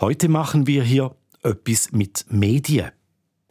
Heute 0.00 0.30
machen 0.30 0.66
wir 0.66 0.82
hier 0.82 1.14
etwas 1.42 1.92
mit 1.92 2.24
Medien. 2.30 2.90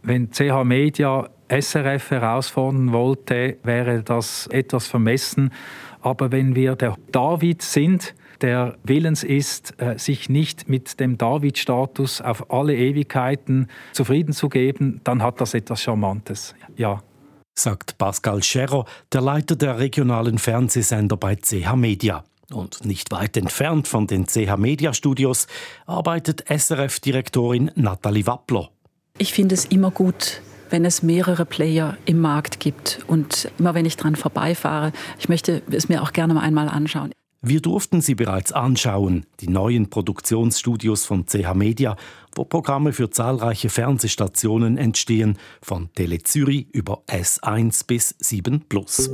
Wenn 0.02 0.32
CH 0.32 0.64
Media 0.64 1.30
SRF 1.48 2.10
herausfordern 2.10 2.92
wollte, 2.92 3.58
wäre 3.62 4.02
das 4.02 4.48
etwas 4.48 4.88
vermessen. 4.88 5.54
Aber 6.02 6.32
wenn 6.32 6.56
wir 6.56 6.76
der 6.76 6.98
David 7.12 7.62
sind, 7.62 8.16
der 8.42 8.80
willens 8.84 9.24
ist, 9.24 9.80
äh, 9.80 10.00
sich 10.00 10.28
nicht 10.28 10.68
mit 10.68 11.00
dem 11.00 11.20
David-Status 11.20 12.22
auf 12.22 12.52
alle 12.52 12.76
Ewigkeiten 12.76 13.68
zufrieden 13.92 14.34
zu 14.34 14.50
geben, 14.50 15.02
dann 15.04 15.22
hat 15.22 15.40
das 15.42 15.54
etwas 15.54 15.84
Charmantes. 15.84 16.56
Ja. 16.78 17.04
Sagt 17.54 18.00
Pascal 18.00 18.42
Scherrer, 18.42 18.86
der 19.14 19.22
Leiter 19.22 19.56
der 19.56 19.78
regionalen 19.78 20.40
Fernsehsender 20.40 21.16
bei 21.16 21.36
CH 21.36 21.76
Media. 21.76 22.24
Und 22.52 22.86
nicht 22.86 23.12
weit 23.12 23.38
entfernt 23.38 23.88
von 23.88 24.08
den 24.08 24.26
CH 24.26 24.58
Media 24.58 24.94
Studios 24.94 25.48
arbeitet 25.86 26.46
SRF-Direktorin 26.50 27.72
Nathalie 27.76 28.26
Wappler. 28.26 28.70
Ich 29.18 29.34
finde 29.34 29.56
es 29.56 29.66
immer 29.66 29.92
gut, 29.92 30.42
wenn 30.70 30.86
es 30.86 31.04
mehrere 31.04 31.46
Player 31.46 31.98
im 32.06 32.20
Markt 32.20 32.60
gibt. 32.60 33.00
Und 33.08 33.52
immer 33.60 33.74
wenn 33.74 33.86
ich 33.86 33.98
dran 33.98 34.16
vorbeifahre, 34.16 34.92
ich 35.20 35.30
möchte 35.30 35.62
es 35.70 35.90
mir 35.90 36.02
auch 36.02 36.14
gerne 36.14 36.34
mal 36.34 36.42
einmal 36.42 36.70
anschauen. 36.70 37.12
Wir 37.42 37.62
durften 37.62 38.02
sie 38.02 38.16
bereits 38.16 38.52
anschauen, 38.52 39.26
die 39.40 39.48
neuen 39.48 39.90
Produktionsstudios 39.90 41.06
von 41.06 41.26
CH 41.26 41.54
Media, 41.54 41.96
wo 42.36 42.44
Programme 42.44 42.92
für 42.92 43.12
zahlreiche 43.12 43.70
Fernsehstationen 43.70 44.78
entstehen, 44.78 45.38
von 45.62 45.90
Tele 45.94 46.22
Zürich 46.22 46.68
über 46.74 47.02
S1 47.08 47.88
bis 47.88 48.14
7 48.20 48.66
Plus. 48.68 49.10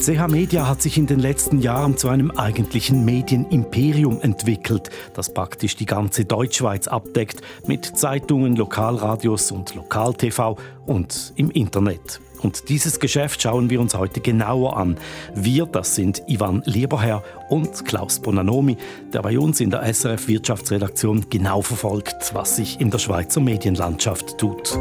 CH 0.00 0.26
Media 0.28 0.66
hat 0.66 0.82
sich 0.82 0.98
in 0.98 1.06
den 1.06 1.20
letzten 1.20 1.60
Jahren 1.60 1.96
zu 1.96 2.08
einem 2.08 2.32
eigentlichen 2.32 3.04
Medienimperium 3.04 4.20
entwickelt, 4.20 4.90
das 5.14 5.32
praktisch 5.32 5.76
die 5.76 5.86
ganze 5.86 6.24
Deutschschweiz 6.24 6.88
abdeckt, 6.88 7.40
mit 7.68 7.84
Zeitungen, 7.84 8.56
Lokalradios 8.56 9.52
und 9.52 9.76
Lokal-TV 9.76 10.58
und 10.86 11.32
im 11.36 11.52
Internet. 11.52 12.20
Und 12.42 12.68
dieses 12.68 12.98
Geschäft 12.98 13.42
schauen 13.42 13.70
wir 13.70 13.80
uns 13.80 13.94
heute 13.94 14.20
genauer 14.20 14.76
an. 14.76 14.98
Wir, 15.34 15.66
das 15.66 15.94
sind 15.94 16.22
Ivan 16.26 16.62
Lieberherr 16.66 17.22
und 17.48 17.84
Klaus 17.84 18.18
Bonanomi, 18.18 18.76
der 19.12 19.22
bei 19.22 19.38
uns 19.38 19.60
in 19.60 19.70
der 19.70 19.82
SRF 19.92 20.28
Wirtschaftsredaktion 20.28 21.26
genau 21.30 21.62
verfolgt, 21.62 22.34
was 22.34 22.56
sich 22.56 22.80
in 22.80 22.90
der 22.90 22.98
Schweizer 22.98 23.40
Medienlandschaft 23.40 24.38
tut. 24.38 24.78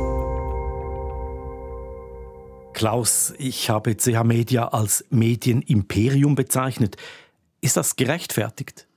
Klaus, 2.73 3.33
ich 3.37 3.69
habe 3.69 3.95
CH 3.95 4.23
Media 4.23 4.69
als 4.69 5.05
Medienimperium 5.09 6.35
bezeichnet. 6.35 6.97
Ist 7.59 7.77
das 7.77 7.95
gerechtfertigt? 7.95 8.87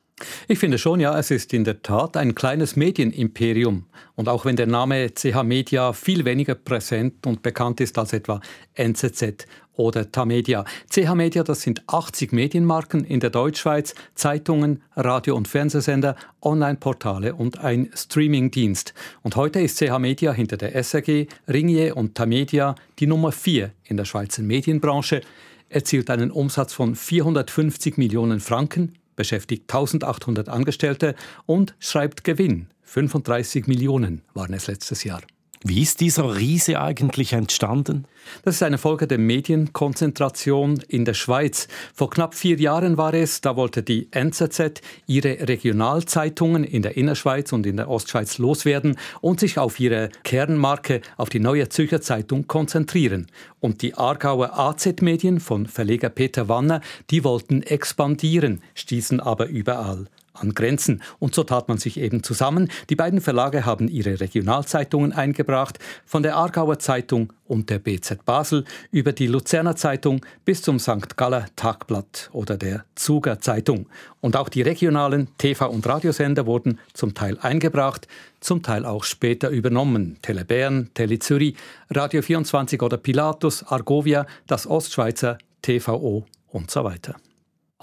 Ich 0.47 0.59
finde 0.59 0.79
schon, 0.79 1.01
ja, 1.01 1.19
es 1.19 1.31
ist 1.31 1.53
in 1.53 1.65
der 1.65 1.83
Tat 1.83 2.17
ein 2.17 2.35
kleines 2.35 2.77
Medienimperium. 2.77 3.87
Und 4.15 4.29
auch 4.29 4.45
wenn 4.45 4.57
der 4.57 4.67
Name 4.67 5.13
CH 5.13 5.43
Media 5.43 5.93
viel 5.93 6.25
weniger 6.25 6.55
präsent 6.55 7.27
und 7.27 7.43
bekannt 7.43 7.81
ist 7.81 7.99
als 7.99 8.13
etwa 8.13 8.41
NZZ 8.75 9.47
oder 9.73 10.13
Tamedia. 10.13 10.65
CH 10.89 11.15
Media, 11.15 11.43
das 11.43 11.63
sind 11.63 11.83
80 11.89 12.33
Medienmarken 12.33 13.05
in 13.05 13.19
der 13.19 13.31
Deutschschweiz, 13.31 13.95
Zeitungen, 14.15 14.83
Radio- 14.95 15.35
und 15.35 15.49
Fernsehsender, 15.49 16.15
Online-Portale 16.43 17.35
und 17.35 17.59
ein 17.59 17.91
Streamingdienst. 17.95 18.95
Und 19.23 19.35
heute 19.35 19.61
ist 19.61 19.79
CH 19.79 19.99
Media 19.99 20.33
hinter 20.33 20.57
der 20.57 20.77
SRG, 20.77 21.27
Ringier 21.49 21.97
und 21.97 22.15
Tamedia 22.15 22.77
die 23.01 23.09
Nummer 23.09 23.33
4 23.33 23.73
in 23.85 23.97
der 23.97 24.05
Schweizer 24.05 24.43
Medienbranche, 24.43 25.23
erzielt 25.69 26.09
einen 26.11 26.31
Umsatz 26.31 26.73
von 26.73 26.95
450 26.95 27.97
Millionen 27.97 28.39
Franken 28.39 28.95
beschäftigt 29.17 29.63
1800 29.63 30.49
Angestellte 30.49 31.15
und 31.47 31.75
schreibt 31.79 32.25
Gewinn. 32.25 32.69
35 32.83 33.67
Millionen 33.67 34.23
waren 34.35 34.55
es 34.55 34.67
letztes 34.67 35.05
Jahr. 35.05 35.23
Wie 35.67 35.81
ist 35.81 36.01
dieser 36.01 36.37
Riese 36.37 36.79
eigentlich 36.79 37.33
entstanden? 37.33 38.05
Das 38.43 38.57
ist 38.57 38.63
eine 38.63 38.77
Folge 38.77 39.07
der 39.07 39.17
Medienkonzentration 39.17 40.83
in 40.89 41.07
der 41.07 41.15
Schweiz. 41.15 41.69
Vor 41.95 42.11
knapp 42.11 42.35
vier 42.35 42.61
Jahren 42.61 42.99
war 42.99 43.15
es, 43.15 43.41
da 43.41 43.57
wollte 43.57 43.83
die 43.83 44.09
NZZ 44.11 44.83
ihre 45.07 45.49
Regionalzeitungen 45.49 46.65
in 46.65 46.83
der 46.83 46.99
Innerschweiz 46.99 47.51
und 47.55 47.65
in 47.65 47.79
der 47.79 47.89
Ostschweiz 47.89 48.37
loswerden 48.37 48.99
und 49.23 49.41
sich 49.41 49.57
auf 49.57 49.81
ihre 49.81 50.11
Kernmarke, 50.23 51.01
auf 51.17 51.31
die 51.31 51.41
Neue 51.41 51.71
Zürcher 51.71 52.03
Zeitung 52.03 52.47
konzentrieren. 52.47 53.29
Und 53.59 53.81
die 53.81 53.95
Aargauer 53.95 54.59
AZ-Medien 54.59 55.41
von 55.41 55.67
Verleger 55.67 56.11
Peter 56.11 56.47
Wanner, 56.51 56.83
die 57.09 57.25
wollten 57.25 57.63
expandieren, 57.63 58.61
stießen 58.75 59.19
aber 59.19 59.47
überall 59.47 60.09
an 60.35 60.55
Grenzen. 60.55 61.03
Und 61.19 61.35
so 61.35 61.45
tat 61.45 61.69
man 61.69 61.79
sich 61.79 61.99
eben 61.99 62.23
zusammen. 62.23 62.71
Die 62.91 62.97
beiden 62.97 63.21
Verlage 63.21 63.65
haben 63.65 63.89
ihre 63.89 64.21
Regionalzeitungen 64.21 65.13
eingebracht, 65.13 65.79
von 66.05 66.23
der 66.23 66.37
Aargauer 66.37 66.79
Zeitung 66.79 67.33
und 67.47 67.71
der 67.71 67.79
BZ 67.79 68.25
Basel 68.25 68.65
über 68.91 69.13
die 69.13 69.27
Luzerner 69.27 69.77
Zeitung 69.77 70.25
bis 70.45 70.63
zum 70.63 70.79
St. 70.79 71.17
Galler 71.17 71.47
Tagblatt 71.57 72.31
oder 72.33 72.57
der 72.57 72.85
Zuger 72.95 73.41
Zeitung. 73.41 73.87
Und 74.21 74.37
auch 74.37 74.49
die 74.49 74.63
regionalen 74.63 75.29
TV- 75.39 75.69
und 75.69 75.87
Radiosender 75.87 76.47
wurden 76.47 76.79
zum 76.93 77.15
Teil 77.15 77.39
eingebracht, 77.41 78.09
zum 78.41 78.63
Teil 78.63 78.85
auch 78.85 79.05
später 79.05 79.51
übernommen. 79.51 80.19
Tele 80.23 80.45
Bern, 80.45 80.91
Tele 80.95 81.19
Zürich, 81.19 81.57
Radio 81.91 82.23
24 82.23 82.83
oder 82.83 82.97
Pilatus, 82.97 83.63
Argovia, 83.63 84.27
das 84.47 84.67
Ostschweizer, 84.67 85.39
TVO 85.63 86.27
und 86.49 86.71
so 86.71 86.85
weiter. 86.85 87.17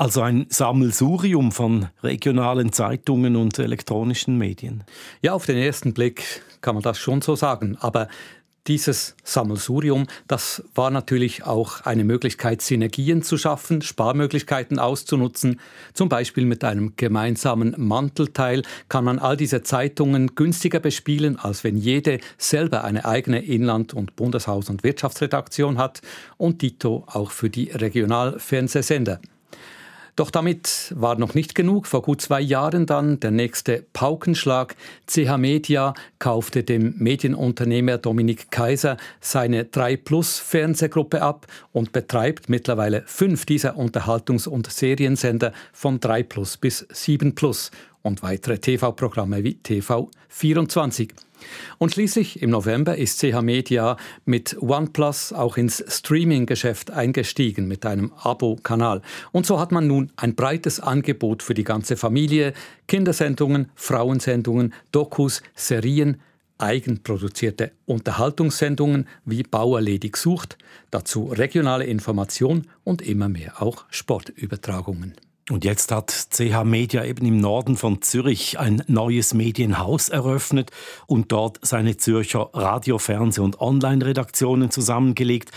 Also 0.01 0.23
ein 0.23 0.47
Sammelsurium 0.49 1.51
von 1.51 1.89
regionalen 2.01 2.73
Zeitungen 2.73 3.35
und 3.35 3.59
elektronischen 3.59 4.35
Medien. 4.35 4.83
Ja, 5.21 5.33
auf 5.33 5.45
den 5.45 5.57
ersten 5.57 5.93
Blick 5.93 6.41
kann 6.61 6.73
man 6.73 6.81
das 6.81 6.97
schon 6.97 7.21
so 7.21 7.35
sagen. 7.35 7.77
Aber 7.79 8.07
dieses 8.65 9.15
Sammelsurium, 9.23 10.07
das 10.27 10.63
war 10.73 10.89
natürlich 10.89 11.43
auch 11.43 11.81
eine 11.81 12.03
Möglichkeit, 12.03 12.63
Synergien 12.63 13.21
zu 13.21 13.37
schaffen, 13.37 13.83
Sparmöglichkeiten 13.83 14.79
auszunutzen. 14.79 15.59
Zum 15.93 16.09
Beispiel 16.09 16.47
mit 16.47 16.63
einem 16.63 16.93
gemeinsamen 16.95 17.75
Mantelteil 17.77 18.63
kann 18.89 19.03
man 19.03 19.19
all 19.19 19.37
diese 19.37 19.61
Zeitungen 19.61 20.33
günstiger 20.33 20.79
bespielen, 20.79 21.37
als 21.37 21.63
wenn 21.63 21.77
jede 21.77 22.21
selber 22.39 22.85
eine 22.85 23.05
eigene 23.05 23.45
Inland- 23.45 23.93
und 23.93 24.15
Bundeshaus- 24.15 24.71
und 24.71 24.83
Wirtschaftsredaktion 24.83 25.77
hat 25.77 26.01
und 26.37 26.63
dito 26.63 27.03
auch 27.05 27.29
für 27.29 27.51
die 27.51 27.69
Regionalfernsehsender. 27.69 29.19
Doch 30.15 30.29
damit 30.29 30.93
war 30.95 31.17
noch 31.17 31.33
nicht 31.33 31.55
genug. 31.55 31.87
Vor 31.87 32.01
gut 32.01 32.21
zwei 32.21 32.41
Jahren 32.41 32.85
dann 32.85 33.19
der 33.19 33.31
nächste 33.31 33.85
Paukenschlag. 33.93 34.75
CH 35.07 35.37
Media 35.37 35.93
kaufte 36.19 36.63
dem 36.63 36.95
Medienunternehmer 36.97 37.97
Dominik 37.97 38.51
Kaiser 38.51 38.97
seine 39.19 39.65
3 39.65 39.97
Plus 39.97 40.39
Fernsehgruppe 40.39 41.21
ab 41.21 41.47
und 41.71 41.91
betreibt 41.91 42.49
mittlerweile 42.49 43.03
fünf 43.05 43.45
dieser 43.45 43.77
Unterhaltungs- 43.77 44.47
und 44.47 44.71
Seriensender 44.71 45.53
von 45.73 45.99
3 45.99 46.23
Plus 46.23 46.57
bis 46.57 46.85
7 46.91 47.35
Plus 47.35 47.71
und 48.01 48.23
weitere 48.23 48.57
TV-Programme 48.57 49.43
wie 49.43 49.55
TV 49.55 50.09
24. 50.29 51.13
Und 51.77 51.91
schließlich 51.93 52.41
im 52.41 52.51
November 52.51 52.97
ist 52.97 53.19
CH 53.19 53.41
Media 53.41 53.97
mit 54.25 54.57
OnePlus 54.61 55.33
auch 55.33 55.57
ins 55.57 55.83
Streaming-Geschäft 55.87 56.91
eingestiegen 56.91 57.67
mit 57.67 57.85
einem 57.85 58.11
Abo-Kanal. 58.17 59.01
Und 59.31 59.45
so 59.45 59.59
hat 59.59 59.71
man 59.71 59.87
nun 59.87 60.11
ein 60.15 60.35
breites 60.35 60.79
Angebot 60.79 61.43
für 61.43 61.53
die 61.53 61.63
ganze 61.63 61.97
Familie. 61.97 62.53
Kindersendungen, 62.87 63.71
Frauensendungen, 63.75 64.73
Dokus, 64.91 65.41
Serien, 65.55 66.21
eigenproduzierte 66.57 67.71
Unterhaltungssendungen 67.85 69.07
wie 69.25 69.43
Bauerledig 69.43 70.15
sucht, 70.15 70.57
dazu 70.91 71.25
regionale 71.25 71.85
Information 71.85 72.67
und 72.83 73.01
immer 73.01 73.29
mehr 73.29 73.61
auch 73.61 73.85
Sportübertragungen. 73.89 75.15
Und 75.49 75.65
jetzt 75.65 75.91
hat 75.91 76.11
CH 76.11 76.63
Media 76.63 77.03
eben 77.03 77.25
im 77.25 77.37
Norden 77.37 77.75
von 77.75 78.01
Zürich 78.01 78.59
ein 78.59 78.83
neues 78.87 79.33
Medienhaus 79.33 80.09
eröffnet 80.09 80.71
und 81.07 81.31
dort 81.31 81.59
seine 81.61 81.97
Zürcher 81.97 82.49
Radio-, 82.53 82.99
Fernseh- 82.99 83.41
und 83.41 83.59
Online-Redaktionen 83.59 84.71
zusammengelegt. 84.71 85.51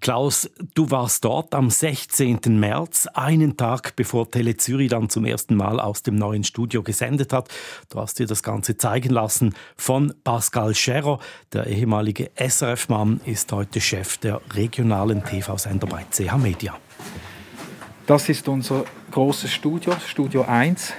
Klaus, 0.00 0.48
du 0.74 0.90
warst 0.90 1.24
dort 1.24 1.54
am 1.54 1.70
16. 1.70 2.38
März, 2.58 3.08
einen 3.14 3.56
Tag 3.56 3.96
bevor 3.96 4.30
Tele 4.30 4.56
Zürich 4.56 4.90
dann 4.90 5.08
zum 5.08 5.24
ersten 5.24 5.56
Mal 5.56 5.80
aus 5.80 6.02
dem 6.02 6.14
neuen 6.14 6.44
Studio 6.44 6.84
gesendet 6.84 7.32
hat. 7.32 7.48
Du 7.88 7.98
hast 7.98 8.18
dir 8.18 8.26
das 8.26 8.44
Ganze 8.44 8.76
zeigen 8.76 9.10
lassen 9.10 9.54
von 9.76 10.14
Pascal 10.22 10.74
Scherrer. 10.74 11.18
Der 11.52 11.66
ehemalige 11.66 12.30
SRF-Mann 12.36 13.20
ist 13.24 13.50
heute 13.50 13.80
Chef 13.80 14.18
der 14.18 14.40
regionalen 14.54 15.24
TV-Sender 15.24 15.88
bei 15.88 16.04
CH 16.10 16.36
Media. 16.36 16.78
Das 18.06 18.28
ist 18.28 18.48
unser 18.48 18.84
großes 19.10 19.52
Studio, 19.52 19.94
Studio 20.06 20.44
1. 20.46 20.94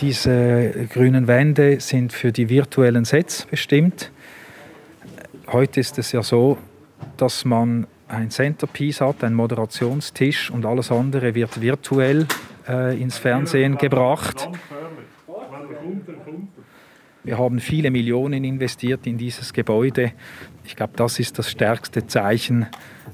Diese 0.00 0.86
grünen 0.92 1.26
Wände 1.26 1.80
sind 1.80 2.12
für 2.12 2.32
die 2.32 2.48
virtuellen 2.48 3.04
Sets 3.04 3.46
bestimmt. 3.46 4.10
Heute 5.46 5.80
ist 5.80 5.98
es 5.98 6.12
ja 6.12 6.22
so, 6.22 6.58
dass 7.16 7.44
man 7.44 7.86
ein 8.08 8.30
Centerpiece 8.30 9.00
hat, 9.00 9.24
einen 9.24 9.34
Moderationstisch 9.34 10.50
und 10.50 10.64
alles 10.66 10.90
andere 10.90 11.34
wird 11.34 11.60
virtuell 11.60 12.26
äh, 12.68 13.00
ins 13.00 13.18
Fernsehen 13.18 13.76
gebracht. 13.78 14.48
Wir 17.22 17.38
haben 17.38 17.58
viele 17.58 17.90
Millionen 17.90 18.44
investiert 18.44 19.06
in 19.06 19.16
dieses 19.16 19.52
Gebäude. 19.52 20.12
Ich 20.66 20.76
glaube, 20.76 20.94
das 20.96 21.18
ist 21.18 21.38
das 21.38 21.50
stärkste 21.50 22.06
Zeichen. 22.06 22.66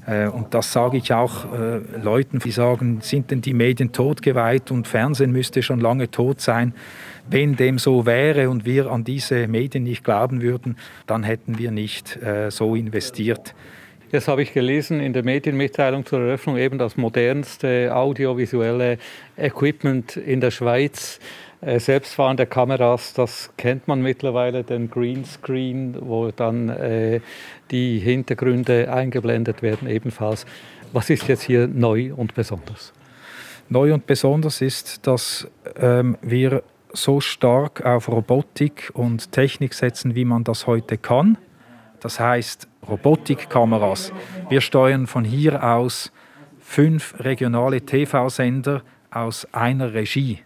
Äh, 0.07 0.27
und 0.27 0.53
das 0.53 0.71
sage 0.71 0.97
ich 0.97 1.13
auch 1.13 1.45
äh, 1.53 1.79
Leuten, 2.01 2.39
die 2.39 2.51
sagen, 2.51 3.01
sind 3.01 3.31
denn 3.31 3.41
die 3.41 3.53
Medien 3.53 3.91
totgeweiht 3.91 4.71
und 4.71 4.87
Fernsehen 4.87 5.31
müsste 5.31 5.61
schon 5.61 5.79
lange 5.79 6.09
tot 6.09 6.41
sein. 6.41 6.73
Wenn 7.29 7.55
dem 7.55 7.77
so 7.77 8.05
wäre 8.05 8.49
und 8.49 8.65
wir 8.65 8.89
an 8.89 9.03
diese 9.03 9.47
Medien 9.47 9.83
nicht 9.83 10.03
glauben 10.03 10.41
würden, 10.41 10.77
dann 11.07 11.23
hätten 11.23 11.57
wir 11.57 11.71
nicht 11.71 12.21
äh, 12.21 12.49
so 12.49 12.75
investiert. 12.75 13.53
Jetzt 14.11 14.27
habe 14.27 14.41
ich 14.41 14.51
gelesen 14.51 14.99
in 14.99 15.13
der 15.13 15.23
Medienmitteilung 15.23 16.05
zur 16.05 16.19
Eröffnung 16.19 16.57
eben 16.57 16.77
das 16.77 16.97
modernste 16.97 17.95
audiovisuelle 17.95 18.97
Equipment 19.37 20.17
in 20.17 20.41
der 20.41 20.51
Schweiz 20.51 21.19
selbstfahrende 21.61 22.47
Kameras, 22.47 23.13
das 23.13 23.51
kennt 23.55 23.87
man 23.87 24.01
mittlerweile, 24.01 24.63
den 24.63 24.89
Greenscreen, 24.89 25.95
wo 25.99 26.31
dann 26.31 26.69
äh, 26.69 27.21
die 27.69 27.99
Hintergründe 27.99 28.91
eingeblendet 28.91 29.61
werden 29.61 29.87
ebenfalls. 29.87 30.45
Was 30.91 31.09
ist 31.09 31.27
jetzt 31.27 31.43
hier 31.43 31.67
neu 31.67 32.13
und 32.15 32.33
besonders? 32.33 32.93
Neu 33.69 33.93
und 33.93 34.05
besonders 34.07 34.61
ist, 34.61 35.05
dass 35.05 35.47
ähm, 35.79 36.17
wir 36.21 36.63
so 36.93 37.21
stark 37.21 37.85
auf 37.85 38.09
Robotik 38.09 38.91
und 38.93 39.31
Technik 39.31 39.73
setzen, 39.73 40.15
wie 40.15 40.25
man 40.25 40.43
das 40.43 40.67
heute 40.67 40.97
kann. 40.97 41.37
Das 42.01 42.19
heißt 42.19 42.67
Robotikkameras. 42.89 44.11
Wir 44.49 44.61
steuern 44.61 45.07
von 45.07 45.23
hier 45.23 45.63
aus 45.63 46.11
fünf 46.59 47.15
regionale 47.19 47.81
TV-Sender 47.81 48.81
aus 49.11 49.47
einer 49.53 49.93
Regie. 49.93 50.39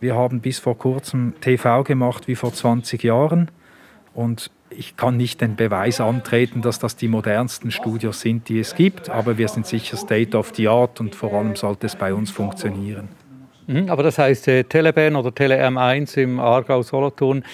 Wir 0.00 0.14
haben 0.14 0.40
bis 0.40 0.58
vor 0.58 0.78
kurzem 0.78 1.34
TV 1.40 1.82
gemacht 1.82 2.28
wie 2.28 2.36
vor 2.36 2.52
20 2.52 3.02
Jahren 3.02 3.50
und 4.14 4.50
ich 4.70 4.96
kann 4.96 5.16
nicht 5.16 5.40
den 5.40 5.56
Beweis 5.56 6.00
antreten, 6.00 6.62
dass 6.62 6.78
das 6.78 6.94
die 6.94 7.08
modernsten 7.08 7.70
Studios 7.70 8.20
sind, 8.20 8.48
die 8.48 8.60
es 8.60 8.74
gibt, 8.74 9.10
aber 9.10 9.38
wir 9.38 9.48
sind 9.48 9.66
sicher 9.66 9.96
State 9.96 10.36
of 10.36 10.52
the 10.54 10.68
Art 10.68 11.00
und 11.00 11.14
vor 11.14 11.32
allem 11.32 11.56
sollte 11.56 11.86
es 11.86 11.96
bei 11.96 12.12
uns 12.14 12.30
funktionieren. 12.30 13.08
Mhm, 13.66 13.88
aber 13.88 14.02
das 14.02 14.18
heißt, 14.18 14.48
äh, 14.48 14.64
Teleben 14.64 15.16
oder 15.16 15.34
Tele 15.34 15.62
M1 15.66 16.16
im 16.16 16.38
Aargau 16.38 16.82
Solothurn, 16.82 17.44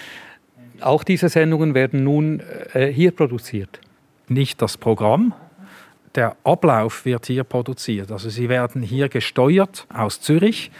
auch 0.80 1.04
diese 1.04 1.28
Sendungen 1.28 1.74
werden 1.74 2.04
nun 2.04 2.42
äh, 2.72 2.86
hier 2.88 3.12
produziert? 3.12 3.80
Nicht 4.28 4.60
das 4.60 4.76
Programm, 4.76 5.34
der 6.14 6.36
Ablauf 6.44 7.04
wird 7.04 7.26
hier 7.26 7.44
produziert. 7.44 8.12
Also 8.12 8.28
sie 8.28 8.48
werden 8.48 8.82
hier 8.82 9.08
gesteuert 9.08 9.86
aus 9.92 10.20
Zürich 10.20 10.70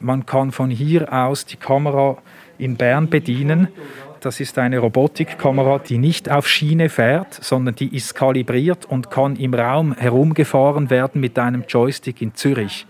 man 0.00 0.26
kann 0.26 0.50
von 0.50 0.70
hier 0.70 1.12
aus 1.12 1.44
die 1.44 1.56
Kamera 1.56 2.18
in 2.58 2.76
Bern 2.76 3.08
bedienen. 3.08 3.68
Das 4.20 4.40
ist 4.40 4.58
eine 4.58 4.78
Robotikkamera, 4.78 5.78
die 5.78 5.98
nicht 5.98 6.30
auf 6.30 6.46
Schiene 6.46 6.88
fährt, 6.88 7.32
sondern 7.34 7.74
die 7.74 7.94
ist 7.94 8.14
kalibriert 8.14 8.84
und 8.84 9.10
kann 9.10 9.36
im 9.36 9.54
Raum 9.54 9.94
herumgefahren 9.94 10.90
werden 10.90 11.20
mit 11.20 11.38
einem 11.38 11.64
Joystick 11.66 12.20
in 12.20 12.34
Zürich. 12.34 12.86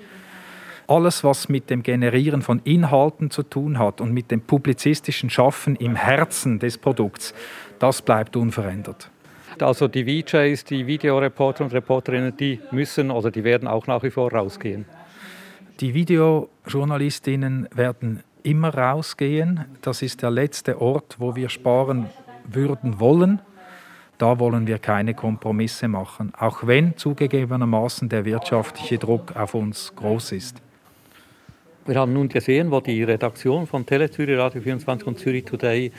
Alles, 0.88 1.22
was 1.22 1.48
mit 1.48 1.70
dem 1.70 1.84
Generieren 1.84 2.42
von 2.42 2.60
Inhalten 2.64 3.30
zu 3.30 3.44
tun 3.44 3.78
hat 3.78 4.00
und 4.00 4.12
mit 4.12 4.32
dem 4.32 4.40
publizistischen 4.40 5.30
Schaffen 5.30 5.76
im 5.76 5.94
Herzen 5.94 6.58
des 6.58 6.78
Produkts, 6.78 7.32
das 7.78 8.02
bleibt 8.02 8.34
unverändert. 8.34 9.08
Also 9.60 9.86
die 9.86 10.04
VJs, 10.04 10.64
die 10.64 10.86
Videoreporter 10.86 11.64
und 11.64 11.72
Reporterinnen, 11.72 12.36
die 12.36 12.58
müssen 12.72 13.12
oder 13.12 13.30
die 13.30 13.44
werden 13.44 13.68
auch 13.68 13.86
nach 13.86 14.02
wie 14.02 14.10
vor 14.10 14.32
rausgehen. 14.32 14.84
Die 15.80 15.94
Videojournalistinnen 15.94 17.66
werden 17.74 18.22
immer 18.42 18.74
rausgehen. 18.74 19.64
Das 19.80 20.02
ist 20.02 20.20
der 20.20 20.30
letzte 20.30 20.78
Ort, 20.78 21.16
wo 21.18 21.36
wir 21.36 21.48
sparen 21.48 22.10
würden 22.44 23.00
wollen. 23.00 23.40
Da 24.18 24.38
wollen 24.38 24.66
wir 24.66 24.78
keine 24.78 25.14
Kompromisse 25.14 25.88
machen, 25.88 26.34
auch 26.38 26.66
wenn 26.66 26.98
zugegebenermaßen 26.98 28.10
der 28.10 28.26
wirtschaftliche 28.26 28.98
Druck 28.98 29.34
auf 29.34 29.54
uns 29.54 29.94
groß 29.96 30.32
ist. 30.32 30.60
Wir 31.90 31.98
haben 31.98 32.12
nun 32.12 32.28
gesehen, 32.28 32.70
wo 32.70 32.78
die 32.78 33.02
Redaktion 33.02 33.66
von 33.66 33.84
Tele 33.84 34.08
Zürich, 34.12 34.38
Radio 34.38 34.62
24 34.62 35.08
und 35.08 35.18
Zürich 35.18 35.44
Today 35.44 35.90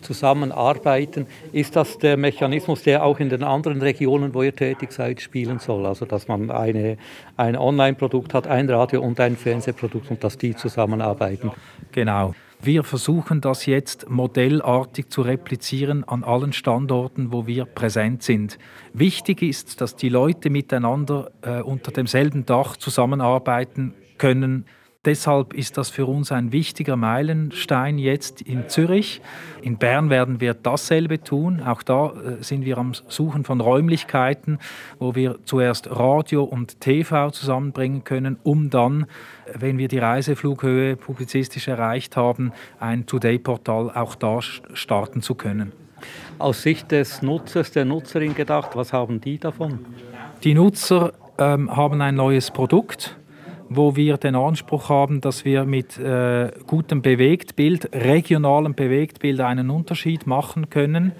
zusammenarbeiten. 0.00 1.26
Ist 1.50 1.74
das 1.74 1.98
der 1.98 2.16
Mechanismus, 2.16 2.84
der 2.84 3.04
auch 3.04 3.18
in 3.18 3.30
den 3.30 3.42
anderen 3.42 3.82
Regionen, 3.82 4.32
wo 4.32 4.44
ihr 4.44 4.54
tätig 4.54 4.92
seid, 4.92 5.20
spielen 5.20 5.58
soll? 5.58 5.86
Also 5.86 6.04
dass 6.04 6.28
man 6.28 6.52
eine, 6.52 6.98
ein 7.36 7.56
Online-Produkt 7.56 8.32
hat, 8.32 8.46
ein 8.46 8.70
Radio- 8.70 9.02
und 9.02 9.18
ein 9.18 9.36
Fernsehprodukt 9.36 10.12
und 10.12 10.22
dass 10.22 10.38
die 10.38 10.54
zusammenarbeiten? 10.54 11.50
Genau. 11.90 12.32
Wir 12.62 12.84
versuchen 12.84 13.40
das 13.40 13.66
jetzt 13.66 14.08
modellartig 14.08 15.08
zu 15.08 15.22
replizieren 15.22 16.04
an 16.04 16.22
allen 16.22 16.52
Standorten, 16.52 17.32
wo 17.32 17.48
wir 17.48 17.64
präsent 17.64 18.22
sind. 18.22 18.56
Wichtig 18.92 19.42
ist, 19.42 19.80
dass 19.80 19.96
die 19.96 20.10
Leute 20.10 20.48
miteinander 20.48 21.32
äh, 21.42 21.60
unter 21.60 21.90
demselben 21.90 22.46
Dach 22.46 22.76
zusammenarbeiten 22.76 23.94
können. 24.16 24.66
Deshalb 25.06 25.54
ist 25.54 25.78
das 25.78 25.88
für 25.88 26.04
uns 26.04 26.30
ein 26.30 26.52
wichtiger 26.52 26.94
Meilenstein 26.94 27.96
jetzt 27.96 28.42
in 28.42 28.68
Zürich. 28.68 29.22
In 29.62 29.78
Bern 29.78 30.10
werden 30.10 30.42
wir 30.42 30.52
dasselbe 30.52 31.22
tun. 31.22 31.62
Auch 31.62 31.82
da 31.82 32.08
äh, 32.12 32.42
sind 32.42 32.66
wir 32.66 32.76
am 32.76 32.92
Suchen 33.08 33.44
von 33.44 33.62
Räumlichkeiten, 33.62 34.58
wo 34.98 35.14
wir 35.14 35.38
zuerst 35.46 35.88
Radio 35.90 36.44
und 36.44 36.82
TV 36.82 37.30
zusammenbringen 37.30 38.04
können, 38.04 38.38
um 38.42 38.68
dann, 38.68 39.06
wenn 39.54 39.78
wir 39.78 39.88
die 39.88 39.96
Reiseflughöhe 39.96 40.96
publizistisch 40.96 41.68
erreicht 41.68 42.18
haben, 42.18 42.52
ein 42.78 43.06
Today-Portal 43.06 43.92
auch 43.94 44.14
da 44.14 44.42
starten 44.42 45.22
zu 45.22 45.34
können. 45.34 45.72
Aus 46.38 46.60
Sicht 46.60 46.90
des 46.92 47.22
Nutzers, 47.22 47.70
der 47.72 47.86
Nutzerin 47.86 48.34
gedacht, 48.34 48.72
was 48.74 48.92
haben 48.92 49.18
die 49.18 49.38
davon? 49.38 49.78
Die 50.44 50.52
Nutzer 50.52 51.14
ähm, 51.38 51.74
haben 51.74 52.02
ein 52.02 52.16
neues 52.16 52.50
Produkt 52.50 53.16
wo 53.70 53.94
wir 53.94 54.18
den 54.18 54.34
Anspruch 54.34 54.88
haben, 54.88 55.20
dass 55.20 55.44
wir 55.44 55.64
mit 55.64 55.96
äh, 55.96 56.50
gutem 56.66 57.02
Bewegtbild, 57.02 57.88
regionalem 57.94 58.74
Bewegtbild 58.74 59.40
einen 59.40 59.70
Unterschied 59.70 60.26
machen 60.26 60.68
können. 60.70 61.12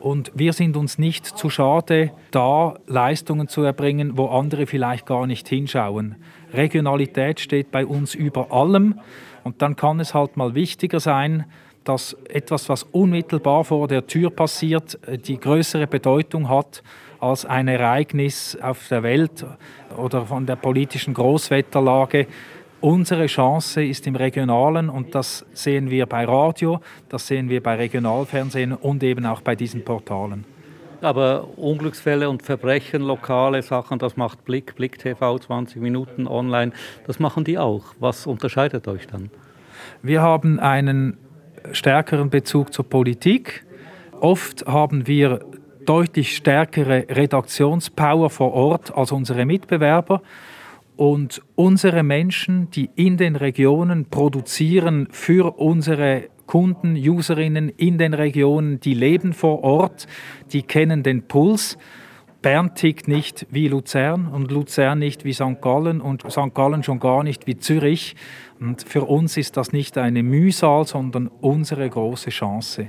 Und 0.00 0.32
wir 0.34 0.54
sind 0.54 0.76
uns 0.76 0.98
nicht 0.98 1.26
zu 1.26 1.50
schade, 1.50 2.10
da 2.30 2.74
Leistungen 2.86 3.46
zu 3.46 3.62
erbringen, 3.62 4.16
wo 4.16 4.26
andere 4.28 4.66
vielleicht 4.66 5.04
gar 5.06 5.26
nicht 5.26 5.46
hinschauen. 5.48 6.16
Regionalität 6.52 7.38
steht 7.38 7.70
bei 7.70 7.84
uns 7.84 8.14
über 8.14 8.50
allem. 8.50 8.98
Und 9.44 9.60
dann 9.60 9.76
kann 9.76 10.00
es 10.00 10.14
halt 10.14 10.36
mal 10.36 10.54
wichtiger 10.54 10.98
sein, 10.98 11.44
dass 11.84 12.16
etwas, 12.28 12.68
was 12.68 12.82
unmittelbar 12.84 13.64
vor 13.64 13.88
der 13.88 14.06
Tür 14.06 14.30
passiert, 14.30 14.98
äh, 15.06 15.18
die 15.18 15.38
größere 15.38 15.86
Bedeutung 15.86 16.48
hat 16.48 16.82
als 17.20 17.44
ein 17.44 17.68
Ereignis 17.68 18.58
auf 18.60 18.88
der 18.88 19.02
Welt 19.02 19.46
oder 19.96 20.26
von 20.26 20.44
der 20.44 20.56
politischen 20.56 21.14
Großwetterlage. 21.14 22.26
Unsere 22.80 23.26
Chance 23.26 23.84
ist 23.84 24.08
im 24.08 24.16
Regionalen 24.16 24.88
und 24.88 25.14
das 25.14 25.46
sehen 25.52 25.88
wir 25.88 26.06
bei 26.06 26.24
Radio, 26.24 26.80
das 27.08 27.28
sehen 27.28 27.48
wir 27.48 27.62
bei 27.62 27.76
Regionalfernsehen 27.76 28.72
und 28.72 29.04
eben 29.04 29.24
auch 29.24 29.40
bei 29.40 29.54
diesen 29.54 29.84
Portalen. 29.84 30.44
Aber 31.00 31.46
Unglücksfälle 31.56 32.28
und 32.28 32.42
Verbrechen, 32.42 33.02
lokale 33.02 33.62
Sachen, 33.62 34.00
das 34.00 34.16
macht 34.16 34.44
Blick, 34.44 34.74
Blick 34.74 34.98
TV 34.98 35.38
20 35.38 35.80
Minuten 35.80 36.26
online, 36.26 36.72
das 37.06 37.20
machen 37.20 37.44
die 37.44 37.56
auch. 37.56 37.84
Was 38.00 38.26
unterscheidet 38.26 38.88
euch 38.88 39.06
dann? 39.06 39.30
Wir 40.02 40.22
haben 40.22 40.58
einen 40.58 41.18
stärkeren 41.72 42.30
Bezug 42.30 42.72
zur 42.72 42.88
Politik. 42.88 43.64
Oft 44.20 44.66
haben 44.66 45.06
wir 45.06 45.44
deutlich 45.86 46.36
stärkere 46.36 47.06
Redaktionspower 47.08 48.30
vor 48.30 48.52
Ort 48.52 48.96
als 48.96 49.12
unsere 49.12 49.44
Mitbewerber. 49.44 50.22
Und 50.96 51.42
unsere 51.54 52.02
Menschen, 52.02 52.70
die 52.70 52.90
in 52.94 53.16
den 53.16 53.34
Regionen 53.36 54.06
produzieren 54.06 55.08
für 55.10 55.58
unsere 55.58 56.28
Kunden, 56.46 56.96
Userinnen 56.96 57.70
in 57.70 57.98
den 57.98 58.14
Regionen, 58.14 58.78
die 58.78 58.94
leben 58.94 59.32
vor 59.32 59.64
Ort, 59.64 60.06
die 60.52 60.62
kennen 60.62 61.02
den 61.02 61.22
Puls. 61.22 61.78
Bern 62.42 62.74
tickt 62.74 63.06
nicht 63.06 63.46
wie 63.50 63.68
Luzern 63.68 64.26
und 64.26 64.50
Luzern 64.50 64.98
nicht 64.98 65.24
wie 65.24 65.32
St. 65.32 65.60
Gallen 65.60 66.00
und 66.00 66.30
St. 66.30 66.52
Gallen 66.52 66.82
schon 66.82 66.98
gar 66.98 67.22
nicht 67.22 67.46
wie 67.46 67.56
Zürich. 67.56 68.16
Und 68.60 68.82
für 68.82 69.04
uns 69.04 69.36
ist 69.36 69.56
das 69.56 69.72
nicht 69.72 69.96
eine 69.96 70.22
Mühsal, 70.22 70.86
sondern 70.86 71.28
unsere 71.28 71.88
große 71.88 72.30
Chance. 72.30 72.88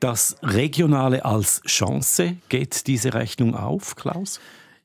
Das 0.00 0.36
Regionale 0.42 1.24
als 1.24 1.60
Chance, 1.62 2.36
geht 2.48 2.86
diese 2.86 3.14
Rechnung 3.14 3.56
auf, 3.56 3.96
Klaus? 3.96 4.40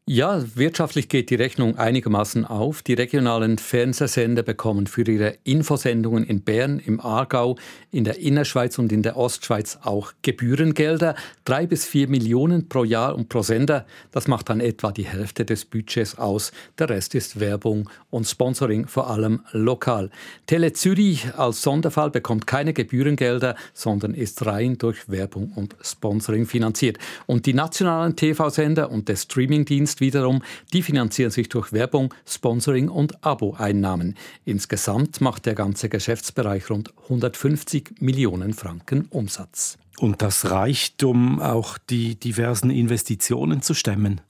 Ja, 0.06 0.44
wirtschaftlich 0.56 1.08
geht 1.08 1.30
die 1.30 1.36
Rechnung 1.36 1.78
einigermaßen 1.78 2.44
auf. 2.44 2.82
Die 2.82 2.94
regionalen 2.94 3.58
Fernsehsender 3.58 4.44
bekommen 4.44 4.86
für 4.86 5.10
ihre 5.10 5.38
Infosendungen 5.46 6.26
in 6.26 6.42
Bern, 6.42 6.80
im 6.86 7.00
Aargau, 7.00 7.56
in 7.90 8.04
der 8.04 8.20
Innerschweiz 8.20 8.78
und 8.78 8.92
in 8.92 9.02
der 9.02 9.16
Ostschweiz 9.16 9.80
auch 9.82 10.12
Gebührengelder. 10.22 11.16
Drei 11.46 11.68
bis 11.68 11.86
vier 11.86 12.10
Millionen 12.10 12.68
pro 12.68 12.84
Jahr 12.84 13.16
und 13.16 13.30
pro 13.30 13.44
Sender. 13.44 13.86
Das 14.12 14.28
macht 14.28 14.50
dann 14.50 14.60
etwa 14.60 14.92
die 14.92 15.06
Hälfte 15.06 15.46
des 15.46 15.64
Budgets 15.64 16.18
aus. 16.18 16.52
Der 16.78 16.90
Rest 16.90 17.16
ist 17.16 17.40
Werbung 17.40 17.90
und 18.10 18.28
Sponsoring, 18.28 18.88
vor 18.88 19.10
allem 19.10 19.40
lokal. 19.54 20.10
Tele 20.48 20.74
Zürich 20.74 21.34
als 21.38 21.62
Sonderfall 21.62 22.10
bekommt 22.10 22.46
keine 22.46 22.74
Gebührengelder, 22.74 23.56
sondern 23.74 24.16
ist 24.16 24.46
rein 24.46 24.78
durch 24.78 25.08
Werbung 25.08 25.54
und 25.56 25.78
Sponsoring 25.82 26.46
finanziert. 26.46 26.98
Und 27.26 27.46
die 27.46 27.54
nationalen 27.54 28.18
TV-Sender 28.18 28.92
und 28.92 29.08
der 29.08 29.16
Streamingdienst 29.16 29.93
Dienst 29.94 30.02
wiederum, 30.02 30.42
die 30.74 30.82
finanzieren 30.82 31.30
sich 31.30 31.50
durch 31.50 31.72
Werbung, 31.72 32.14
Sponsoring 32.26 32.90
und 32.90 33.24
Abo-Einnahmen. 33.24 34.16
Insgesamt 34.44 35.22
macht 35.22 35.46
der 35.46 35.54
ganze 35.54 35.90
Geschäftsbereich 35.90 36.70
rund 36.70 36.94
150 37.04 37.96
Millionen 38.00 38.54
Franken 38.54 39.06
Umsatz. 39.10 39.78
Und 40.00 40.22
das 40.24 40.50
reicht, 40.50 41.04
um 41.04 41.40
auch 41.40 41.78
die 41.78 42.16
diversen 42.16 42.72
Investitionen 42.72 43.62
zu 43.62 43.76
stemmen? 43.76 44.22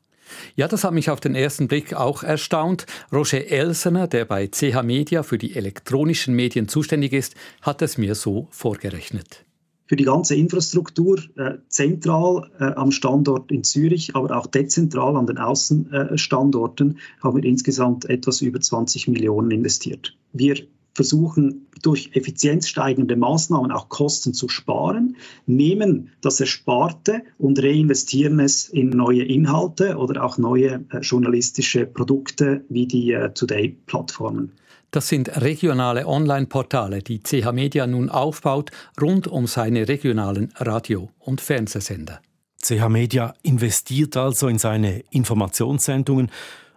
Ja, 0.56 0.68
das 0.68 0.84
hat 0.84 0.94
mich 0.94 1.10
auf 1.10 1.20
den 1.20 1.36
ersten 1.36 1.68
Blick 1.68 1.94
auch 1.94 2.24
erstaunt. 2.24 2.86
Roger 3.12 3.48
Elsener, 3.48 4.08
der 4.08 4.26
bei 4.26 4.48
CH 4.48 4.84
Media 4.84 5.24
für 5.24 5.38
die 5.38 5.56
elektronischen 5.56 6.36
Medien 6.36 6.68
zuständig 6.68 7.14
ist, 7.14 7.36
hat 7.62 7.82
es 7.82 7.98
mir 7.98 8.16
so 8.16 8.48
vorgerechnet 8.52 9.46
für 9.86 9.96
die 9.96 10.06
ganze 10.06 10.36
Infrastruktur 10.36 11.20
äh, 11.36 11.58
zentral 11.68 12.50
äh, 12.60 12.66
am 12.76 12.92
Standort 12.92 13.52
in 13.52 13.64
Zürich, 13.64 14.16
aber 14.16 14.38
auch 14.38 14.48
dezentral 14.48 15.16
an 15.18 15.28
den 15.28 15.38
Außenstandorten 15.38 17.00
haben 17.22 17.38
wir 17.38 17.44
insgesamt 17.44 18.06
etwas 18.06 18.42
über 18.42 18.60
20 18.60 19.08
Millionen 19.08 19.52
investiert. 19.52 20.16
Wir 20.32 20.56
versuchen 20.94 21.68
durch 21.82 22.12
effizienzsteigende 22.14 23.16
Maßnahmen 23.16 23.72
auch 23.72 23.90
Kosten 23.90 24.34
zu 24.34 24.48
sparen, 24.48 25.18
nehmen 25.46 26.12
das 26.22 26.40
Ersparte 26.40 27.24
und 27.38 27.62
reinvestieren 27.62 28.40
es 28.40 28.70
in 28.70 28.90
neue 28.90 29.24
Inhalte 29.24 29.98
oder 29.98 30.24
auch 30.24 30.38
neue 30.38 30.86
äh, 30.92 31.00
journalistische 31.00 31.86
Produkte 31.86 32.64
wie 32.70 32.86
die 32.86 33.12
äh, 33.12 33.34
Today-Plattformen. 33.34 34.52
Das 34.94 35.08
sind 35.08 35.42
regionale 35.42 36.06
Online-Portale, 36.06 37.02
die 37.02 37.20
CH 37.20 37.52
Media 37.52 37.88
nun 37.88 38.12
aufbaut, 38.12 38.70
rund 39.02 39.28
um 39.28 39.48
seine 39.48 39.88
regionalen 39.88 40.54
Radio- 40.58 41.10
und 41.18 41.42
Fernsehsender. 41.42 42.22
CH 42.62 42.90
Media 42.90 43.34
investiert 43.42 44.16
also 44.16 44.48
in 44.48 44.60
seine 44.60 45.04
Informationssendungen 45.10 46.30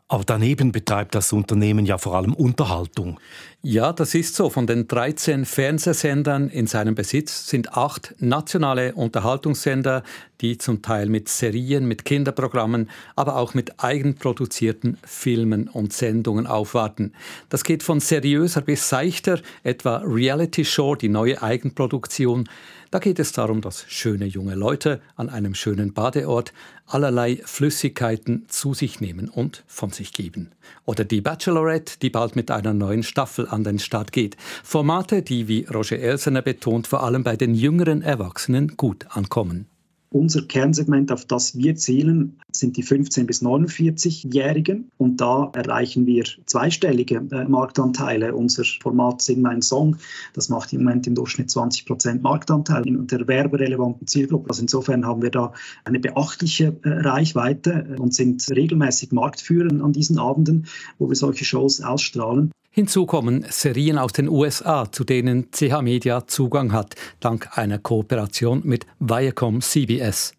aber 0.09 0.23
daneben 0.25 0.71
betreibt 0.71 1.17
das 1.17 1.33
Unternehmen 1.33 1.85
ja 1.85 1.99
vor 1.99 2.15
allem 2.15 2.33
Unterhaltung. 2.33 3.19
Ja, 3.63 3.93
das 3.93 4.15
ist 4.15 4.37
so. 4.37 4.51
Von 4.51 4.69
den 4.69 4.87
13 4.87 5.45
Fernsehsendern 5.45 6.49
in 6.49 6.69
seinem 6.69 6.95
Besitz 6.95 7.49
sind 7.49 7.73
acht 7.77 8.15
nationale 8.21 8.95
Unterhaltungssender, 8.95 10.05
die 10.41 10.59
zum 10.59 10.83
Teil 10.83 11.09
mit 11.09 11.29
Serien, 11.29 11.89
mit 11.89 12.05
Kinderprogrammen, 12.05 12.89
aber 13.17 13.35
auch 13.35 13.55
mit 13.55 13.83
eigenproduzierten 13.83 14.97
Filmen 15.05 15.67
und 15.67 15.93
Sendungen 15.93 16.47
aufwarten. 16.47 17.13
Das 17.49 17.65
geht 17.65 17.83
von 17.83 17.99
seriöser 17.99 18.61
bis 18.61 18.89
seichter, 18.89 19.41
etwa 19.65 19.97
Reality 20.05 20.65
Show, 20.65 20.95
die 20.95 21.09
neue 21.09 21.43
Eigenproduktion, 21.43 22.49
da 22.97 23.01
geht 23.01 23.19
es 23.19 23.33
darum, 23.33 23.61
dass 23.61 23.85
schöne 23.89 24.25
junge 24.25 24.55
Leute 24.55 25.03
an 25.17 25.29
einem 25.29 25.55
schönen 25.55 25.93
Badeort 25.93 26.55
allerlei 26.87 27.43
Flüssigkeiten 27.45 28.47
zu 28.49 28.73
sich 28.73 29.03
nehmen 29.03 29.29
und 29.29 29.65
von 29.67 29.91
sich 29.91 30.15
geben. 30.15 30.53
Oder 30.87 31.05
die 31.05 31.21
Bachelorette, 31.21 31.99
die 32.01 32.09
bald 32.09 32.37
mit 32.37 32.51
einer 32.51 32.73
neuen 32.73 33.03
Staffel 33.03 33.49
an 33.49 33.65
den 33.65 33.81
Start 33.81 34.13
geht. 34.13 34.39
Formate, 34.65 35.21
die, 35.21 35.47
wie 35.47 35.67
Roger 35.67 35.99
Elsener 35.99 36.41
betont, 36.41 36.87
vor 36.87 37.03
allem 37.03 37.23
bei 37.23 37.37
den 37.37 37.55
jüngeren 37.55 38.01
Erwachsenen 38.01 38.79
gut 38.79 39.05
ankommen. 39.11 39.67
Unser 40.17 40.41
Kernsegment, 40.41 41.13
auf 41.13 41.27
das 41.27 41.59
wir 41.59 41.77
zielen, 41.77 42.41
sind 42.51 42.79
die 42.79 42.85
15- 42.85 43.27
bis 43.27 43.43
49-Jährigen. 43.43 44.91
Und 44.97 45.21
da 45.21 45.51
erreichen 45.55 46.07
wir 46.07 46.25
zweistellige 46.47 47.17
äh, 47.17 47.45
Marktanteile. 47.45 48.35
Unser 48.35 48.65
Format 48.65 49.21
Sing 49.21 49.43
mein 49.43 49.61
Song, 49.61 49.99
das 50.33 50.49
macht 50.49 50.73
im 50.73 50.85
Moment 50.85 51.07
im 51.07 51.15
Durchschnitt 51.15 51.51
20 51.51 51.85
Prozent 51.85 52.23
Marktanteil 52.23 52.87
in 52.87 53.07
der 53.07 53.29
werberelevanten 53.29 54.07
Zielgruppe. 54.07 54.49
Also 54.49 54.63
insofern 54.63 55.05
haben 55.05 55.21
wir 55.21 55.31
da 55.31 55.53
eine 55.85 56.01
beachtliche 56.01 56.75
äh, 56.83 56.89
Reichweite 56.89 57.97
und 57.99 58.15
sind 58.15 58.43
regelmäßig 58.49 59.13
Marktführer 59.13 59.85
an 59.85 59.93
diesen 59.93 60.19
Abenden, 60.19 60.67
wo 60.99 61.11
wir 61.11 61.17
solche 61.17 61.45
Shows 61.45 61.83
ausstrahlen. 61.83 62.53
Hinzu 62.79 63.07
kommen 63.07 63.47
Serien 63.49 63.97
aus 63.97 64.13
den 64.13 64.29
USA, 64.29 64.93
zu 64.93 65.03
denen 65.03 65.51
CH 65.51 65.81
Media 65.81 66.27
Zugang 66.27 66.73
hat, 66.73 66.95
dank 67.21 67.57
einer 67.57 67.79
Kooperation 67.79 68.61
mit 68.65 68.85
Viacom 68.99 69.63
CBS. 69.63 70.35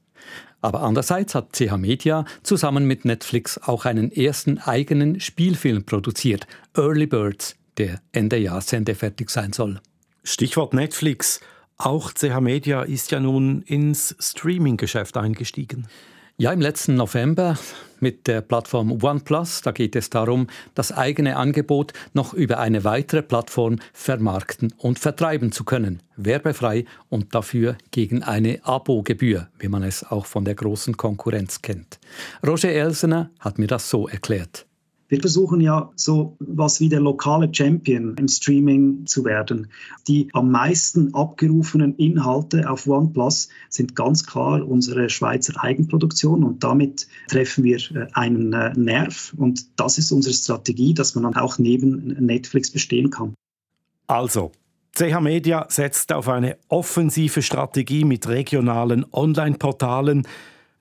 Aber 0.62 0.84
andererseits 0.84 1.34
hat 1.34 1.54
CH 1.54 1.78
Media 1.78 2.26
zusammen 2.44 2.86
mit 2.86 3.06
Netflix 3.06 3.58
auch 3.58 3.86
einen 3.86 4.12
ersten 4.12 4.60
eigenen 4.60 5.20
Spielfilm 5.20 5.84
produziert, 5.84 6.46
Early 6.76 7.08
Birds, 7.08 7.56
der 7.80 8.02
Ende 8.12 8.38
Jahr 8.38 8.62
sendefertig 8.62 9.32
sein 9.32 9.52
soll. 9.52 9.82
Stichwort 10.24 10.76
Netflix. 10.76 11.40
Auch 11.78 12.14
CH 12.14 12.40
Media 12.40 12.84
ist 12.84 13.10
ja 13.10 13.20
nun 13.20 13.64
ins 13.64 14.16
Streaming-Geschäft 14.20 15.18
eingestiegen. 15.18 15.88
Ja, 16.40 16.52
im 16.52 16.62
letzten 16.62 16.94
November 16.94 17.58
mit 18.00 18.28
der 18.28 18.42
Plattform 18.42 19.04
OnePlus. 19.04 19.64
Da 19.64 19.72
geht 19.72 19.96
es 19.96 20.12
darum, 20.12 20.46
das 20.76 20.92
eigene 20.92 21.36
Angebot 21.36 21.94
noch 22.14 22.36
über 22.36 22.60
eine 22.60 22.84
weitere 22.84 23.24
Plattform 23.24 23.80
vermarkten 23.92 24.72
und 24.78 25.00
vertreiben 25.00 25.52
zu 25.52 25.64
können. 25.64 26.04
Werbefrei 26.16 26.86
und 27.10 27.34
dafür 27.34 27.76
gegen 27.90 28.22
eine 28.22 28.64
Abogebühr, 28.64 29.48
wie 29.58 29.68
man 29.68 29.82
es 29.82 30.04
auch 30.04 30.28
von 30.28 30.46
der 30.46 30.54
großen 30.54 30.96
Konkurrenz 30.96 31.64
kennt. 31.64 31.98
Roger 32.46 32.70
Elsener 32.70 33.32
hat 33.40 33.58
mir 33.58 33.66
das 33.66 33.90
so 33.90 34.08
erklärt. 34.08 34.67
Wir 35.10 35.22
versuchen 35.22 35.62
ja 35.62 35.92
so 35.96 36.36
was 36.40 36.80
wie 36.80 36.90
der 36.90 37.00
lokale 37.00 37.50
Champion 37.54 38.16
im 38.18 38.28
Streaming 38.28 39.06
zu 39.06 39.24
werden. 39.24 39.68
Die 40.08 40.30
am 40.34 40.52
meisten 40.52 41.14
abgerufenen 41.14 41.96
Inhalte 41.96 42.70
auf 42.70 42.88
OnePlus 42.88 43.50
sind 43.70 43.96
ganz 43.96 44.26
klar 44.26 44.68
unsere 44.68 45.10
Schweizer 45.10 45.64
Eigenproduktion 45.64 46.44
und 46.44 46.64
damit 46.64 47.08
treffen 47.30 47.64
wir 47.64 47.78
äh, 47.78 48.08
einen 48.14 48.52
äh, 48.54 48.74
Nerv 48.76 49.34
und 49.38 49.80
das 49.80 49.98
ist 49.98 50.12
unsere 50.12 50.34
Strategie, 50.36 50.94
dass 50.94 51.16
man 51.16 51.24
dann 51.24 51.36
auch 51.36 51.58
neben 51.58 52.08
Netflix 52.26 52.72
bestehen 52.72 53.10
kann. 53.10 53.34
Also, 54.08 54.52
CH 54.94 55.20
Media 55.22 55.68
setzt 55.70 56.12
auf 56.12 56.28
eine 56.28 56.58
offensive 56.70 57.42
Strategie 57.42 58.04
mit 58.04 58.28
regionalen 58.28 59.06
Online-Portalen 59.12 60.26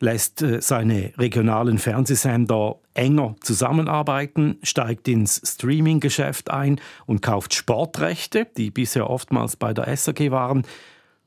lässt 0.00 0.42
äh, 0.42 0.60
seine 0.60 1.12
regionalen 1.18 1.78
Fernsehsender 1.78 2.76
enger 2.94 3.36
zusammenarbeiten, 3.40 4.58
steigt 4.62 5.08
ins 5.08 5.40
Streaming-Geschäft 5.44 6.50
ein 6.50 6.80
und 7.06 7.22
kauft 7.22 7.54
Sportrechte, 7.54 8.46
die 8.56 8.70
bisher 8.70 9.08
oftmals 9.10 9.56
bei 9.56 9.74
der 9.74 9.88
SRG 9.88 10.30
waren. 10.30 10.64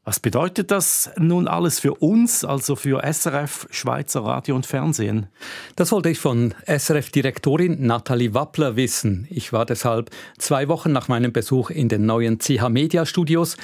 Was 0.09 0.19
bedeutet 0.19 0.71
das 0.71 1.11
nun 1.17 1.47
alles 1.47 1.79
für 1.79 1.93
uns, 1.93 2.43
also 2.43 2.75
für 2.75 3.03
SRF, 3.03 3.67
Schweizer 3.69 4.21
Radio 4.21 4.55
und 4.55 4.65
Fernsehen? 4.65 5.27
Das 5.75 5.91
wollte 5.91 6.09
ich 6.09 6.17
von 6.17 6.55
SRF-Direktorin 6.65 7.85
Nathalie 7.85 8.33
Wappler 8.33 8.75
wissen. 8.75 9.27
Ich 9.29 9.53
war 9.53 9.67
deshalb 9.67 10.09
zwei 10.39 10.67
Wochen 10.67 10.91
nach 10.91 11.09
meinem 11.09 11.31
Besuch 11.31 11.69
in 11.69 11.89
den 11.89 12.07
neuen 12.07 12.39
CH 12.39 12.69
Media 12.69 13.05
Studios 13.05 13.55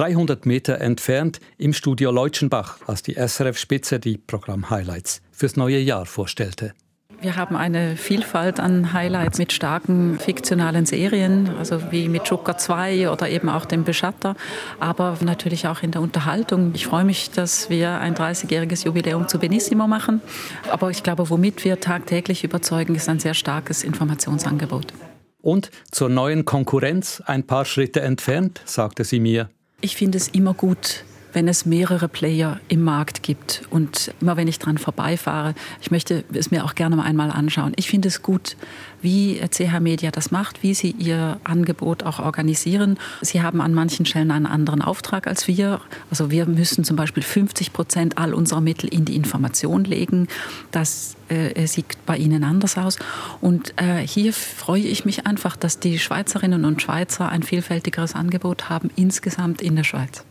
300 0.00 0.46
Meter 0.46 0.80
entfernt 0.80 1.40
im 1.58 1.74
Studio 1.74 2.10
Leutschenbach, 2.10 2.78
als 2.86 3.02
die 3.02 3.16
SRF-Spitze 3.16 4.00
die 4.00 4.16
Programm-Highlights 4.16 5.20
fürs 5.30 5.58
neue 5.58 5.78
Jahr 5.78 6.06
vorstellte. 6.06 6.72
Wir 7.20 7.36
haben 7.36 7.54
eine 7.54 7.96
Vielfalt 7.96 8.60
an 8.60 8.94
Highlights 8.94 9.36
mit 9.36 9.52
starken 9.52 10.18
fiktionalen 10.18 10.86
Serien, 10.86 11.50
also 11.58 11.92
wie 11.92 12.08
mit 12.08 12.26
Joker 12.26 12.56
2 12.56 13.10
oder 13.10 13.28
eben 13.28 13.50
auch 13.50 13.66
dem 13.66 13.84
Beschatter, 13.84 14.36
aber 14.78 15.18
natürlich 15.20 15.68
auch 15.68 15.82
in 15.82 15.90
der 15.90 16.00
Unterhaltung. 16.00 16.70
Ich 16.72 16.86
freue 16.86 17.04
mich, 17.04 17.30
dass 17.30 17.68
wir 17.68 17.98
ein 17.98 18.14
30-jähriges 18.14 18.86
Jubiläum 18.86 19.28
zu 19.28 19.38
Benissimo 19.38 19.86
machen. 19.86 20.22
Aber 20.70 20.88
ich 20.88 21.02
glaube, 21.02 21.28
womit 21.28 21.62
wir 21.66 21.78
tagtäglich 21.78 22.42
überzeugen, 22.42 22.94
ist 22.94 23.10
ein 23.10 23.18
sehr 23.18 23.34
starkes 23.34 23.84
Informationsangebot. 23.84 24.94
Und 25.42 25.70
zur 25.90 26.08
neuen 26.08 26.46
Konkurrenz 26.46 27.22
ein 27.26 27.46
paar 27.46 27.66
Schritte 27.66 28.00
entfernt, 28.00 28.62
sagte 28.64 29.04
sie 29.04 29.20
mir, 29.20 29.50
ich 29.80 29.96
finde 29.96 30.18
es 30.18 30.28
immer 30.28 30.54
gut, 30.54 31.04
wenn 31.32 31.48
es 31.48 31.66
mehrere 31.66 32.08
Player 32.08 32.60
im 32.68 32.82
Markt 32.82 33.22
gibt. 33.22 33.62
Und 33.70 34.12
immer 34.20 34.36
wenn 34.36 34.48
ich 34.48 34.58
dran 34.58 34.78
vorbeifahre, 34.78 35.54
ich 35.80 35.90
möchte 35.90 36.24
es 36.32 36.50
mir 36.50 36.64
auch 36.64 36.74
gerne 36.74 36.96
mal 36.96 37.04
einmal 37.04 37.30
anschauen. 37.30 37.72
Ich 37.76 37.88
finde 37.88 38.08
es 38.08 38.22
gut, 38.22 38.56
wie 39.02 39.40
CH 39.50 39.80
Media 39.80 40.10
das 40.10 40.30
macht, 40.30 40.62
wie 40.62 40.74
sie 40.74 40.90
ihr 40.90 41.38
Angebot 41.44 42.02
auch 42.02 42.18
organisieren. 42.18 42.98
Sie 43.20 43.42
haben 43.42 43.60
an 43.60 43.74
manchen 43.74 44.06
Stellen 44.06 44.30
einen 44.30 44.46
anderen 44.46 44.82
Auftrag 44.82 45.26
als 45.26 45.48
wir. 45.48 45.80
Also 46.10 46.30
wir 46.30 46.46
müssen 46.46 46.84
zum 46.84 46.96
Beispiel 46.96 47.22
50 47.22 47.72
Prozent 47.72 48.18
all 48.18 48.34
unserer 48.34 48.60
Mittel 48.60 48.88
in 48.88 49.04
die 49.04 49.16
Information 49.16 49.84
legen. 49.84 50.28
Das 50.70 51.16
äh, 51.28 51.66
sieht 51.66 51.86
bei 52.06 52.16
Ihnen 52.16 52.44
anders 52.44 52.76
aus. 52.76 52.98
Und 53.40 53.72
äh, 53.76 54.06
hier 54.06 54.32
freue 54.32 54.82
ich 54.82 55.04
mich 55.04 55.26
einfach, 55.26 55.56
dass 55.56 55.78
die 55.78 55.98
Schweizerinnen 55.98 56.64
und 56.64 56.82
Schweizer 56.82 57.28
ein 57.28 57.42
vielfältigeres 57.42 58.14
Angebot 58.14 58.68
haben 58.68 58.90
insgesamt 58.96 59.62
in 59.62 59.76
der 59.76 59.84
Schweiz. 59.84 60.24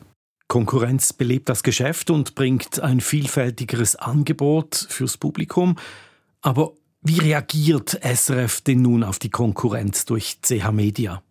Konkurrenz 0.50 1.13
belebt 1.13 1.48
das 1.48 1.62
Geschäft 1.62 2.10
und 2.10 2.34
bringt 2.34 2.79
ein 2.79 3.01
vielfältigeres 3.01 3.96
Angebot 3.96 4.88
fürs 4.89 5.15
Publikum. 5.15 5.75
Aber 6.41 6.74
wie 7.03 7.20
reagiert 7.20 8.00
SRF 8.03 8.62
denn 8.62 8.82
nun 8.82 9.03
auf 9.03 9.20
die 9.20 9.29
Konkurrenz 9.29 10.06
durch 10.06 10.39
CH 10.41 10.72
Media? 10.72 11.22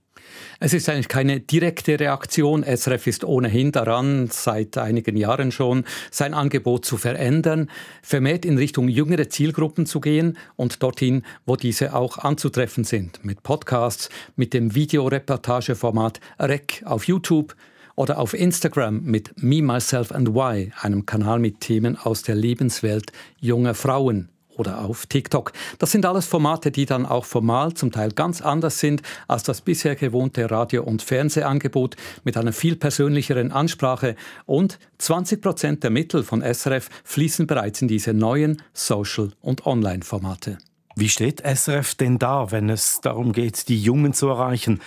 Es 0.60 0.72
ist 0.72 0.88
eigentlich 0.88 1.08
keine 1.08 1.40
direkte 1.40 1.98
Reaktion. 1.98 2.62
SRF 2.62 3.08
ist 3.08 3.24
ohnehin 3.24 3.72
daran, 3.72 4.28
seit 4.30 4.78
einigen 4.78 5.16
Jahren 5.16 5.50
schon, 5.50 5.84
sein 6.12 6.32
Angebot 6.32 6.84
zu 6.84 6.96
verändern, 6.96 7.70
vermehrt 8.02 8.44
in 8.44 8.56
Richtung 8.56 8.88
jüngere 8.88 9.28
Zielgruppen 9.28 9.84
zu 9.84 9.98
gehen 9.98 10.38
und 10.54 10.80
dorthin, 10.80 11.24
wo 11.44 11.56
diese 11.56 11.92
auch 11.92 12.18
anzutreffen 12.18 12.84
sind. 12.84 13.24
Mit 13.24 13.42
Podcasts, 13.42 14.10
mit 14.36 14.54
dem 14.54 14.76
Videoreportageformat 14.76 16.20
REC 16.38 16.84
auf 16.84 17.08
YouTube 17.08 17.56
oder 17.98 18.18
auf 18.18 18.32
Instagram 18.32 19.02
mit 19.02 19.42
Me, 19.42 19.60
Myself 19.60 20.12
and 20.12 20.28
Why, 20.28 20.70
einem 20.80 21.04
Kanal 21.04 21.40
mit 21.40 21.60
Themen 21.60 21.98
aus 21.98 22.22
der 22.22 22.36
Lebenswelt 22.36 23.10
junger 23.40 23.74
Frauen 23.74 24.28
oder 24.56 24.84
auf 24.84 25.06
TikTok. 25.06 25.52
Das 25.80 25.90
sind 25.90 26.06
alles 26.06 26.26
Formate, 26.26 26.70
die 26.70 26.86
dann 26.86 27.06
auch 27.06 27.24
formal 27.24 27.74
zum 27.74 27.90
Teil 27.90 28.12
ganz 28.12 28.40
anders 28.40 28.78
sind 28.78 29.02
als 29.26 29.42
das 29.42 29.62
bisher 29.62 29.96
gewohnte 29.96 30.48
Radio- 30.48 30.84
und 30.84 31.02
Fernsehangebot 31.02 31.96
mit 32.22 32.36
einer 32.36 32.52
viel 32.52 32.76
persönlicheren 32.76 33.50
Ansprache 33.50 34.14
und 34.46 34.78
20 34.98 35.42
Prozent 35.42 35.82
der 35.82 35.90
Mittel 35.90 36.22
von 36.22 36.40
SRF 36.40 36.90
fließen 37.02 37.48
bereits 37.48 37.82
in 37.82 37.88
diese 37.88 38.14
neuen 38.14 38.62
Social- 38.74 39.32
und 39.40 39.66
Online-Formate. 39.66 40.58
Wie 40.94 41.08
steht 41.08 41.42
SRF 41.42 41.96
denn 41.96 42.18
da, 42.18 42.52
wenn 42.52 42.68
es 42.68 43.00
darum 43.00 43.32
geht, 43.32 43.68
die 43.68 43.80
Jungen 43.80 44.12
zu 44.12 44.28
erreichen? 44.28 44.80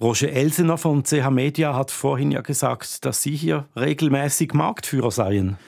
Roger 0.00 0.32
Elsener 0.32 0.78
von 0.78 1.04
CH 1.04 1.30
Media 1.30 1.74
hat 1.76 1.90
vorhin 1.90 2.32
ja 2.32 2.40
gesagt, 2.40 3.04
dass 3.04 3.22
Sie 3.22 3.36
hier 3.36 3.66
regelmäßig 3.76 4.52
Marktführer 4.52 5.12
seien. 5.12 5.58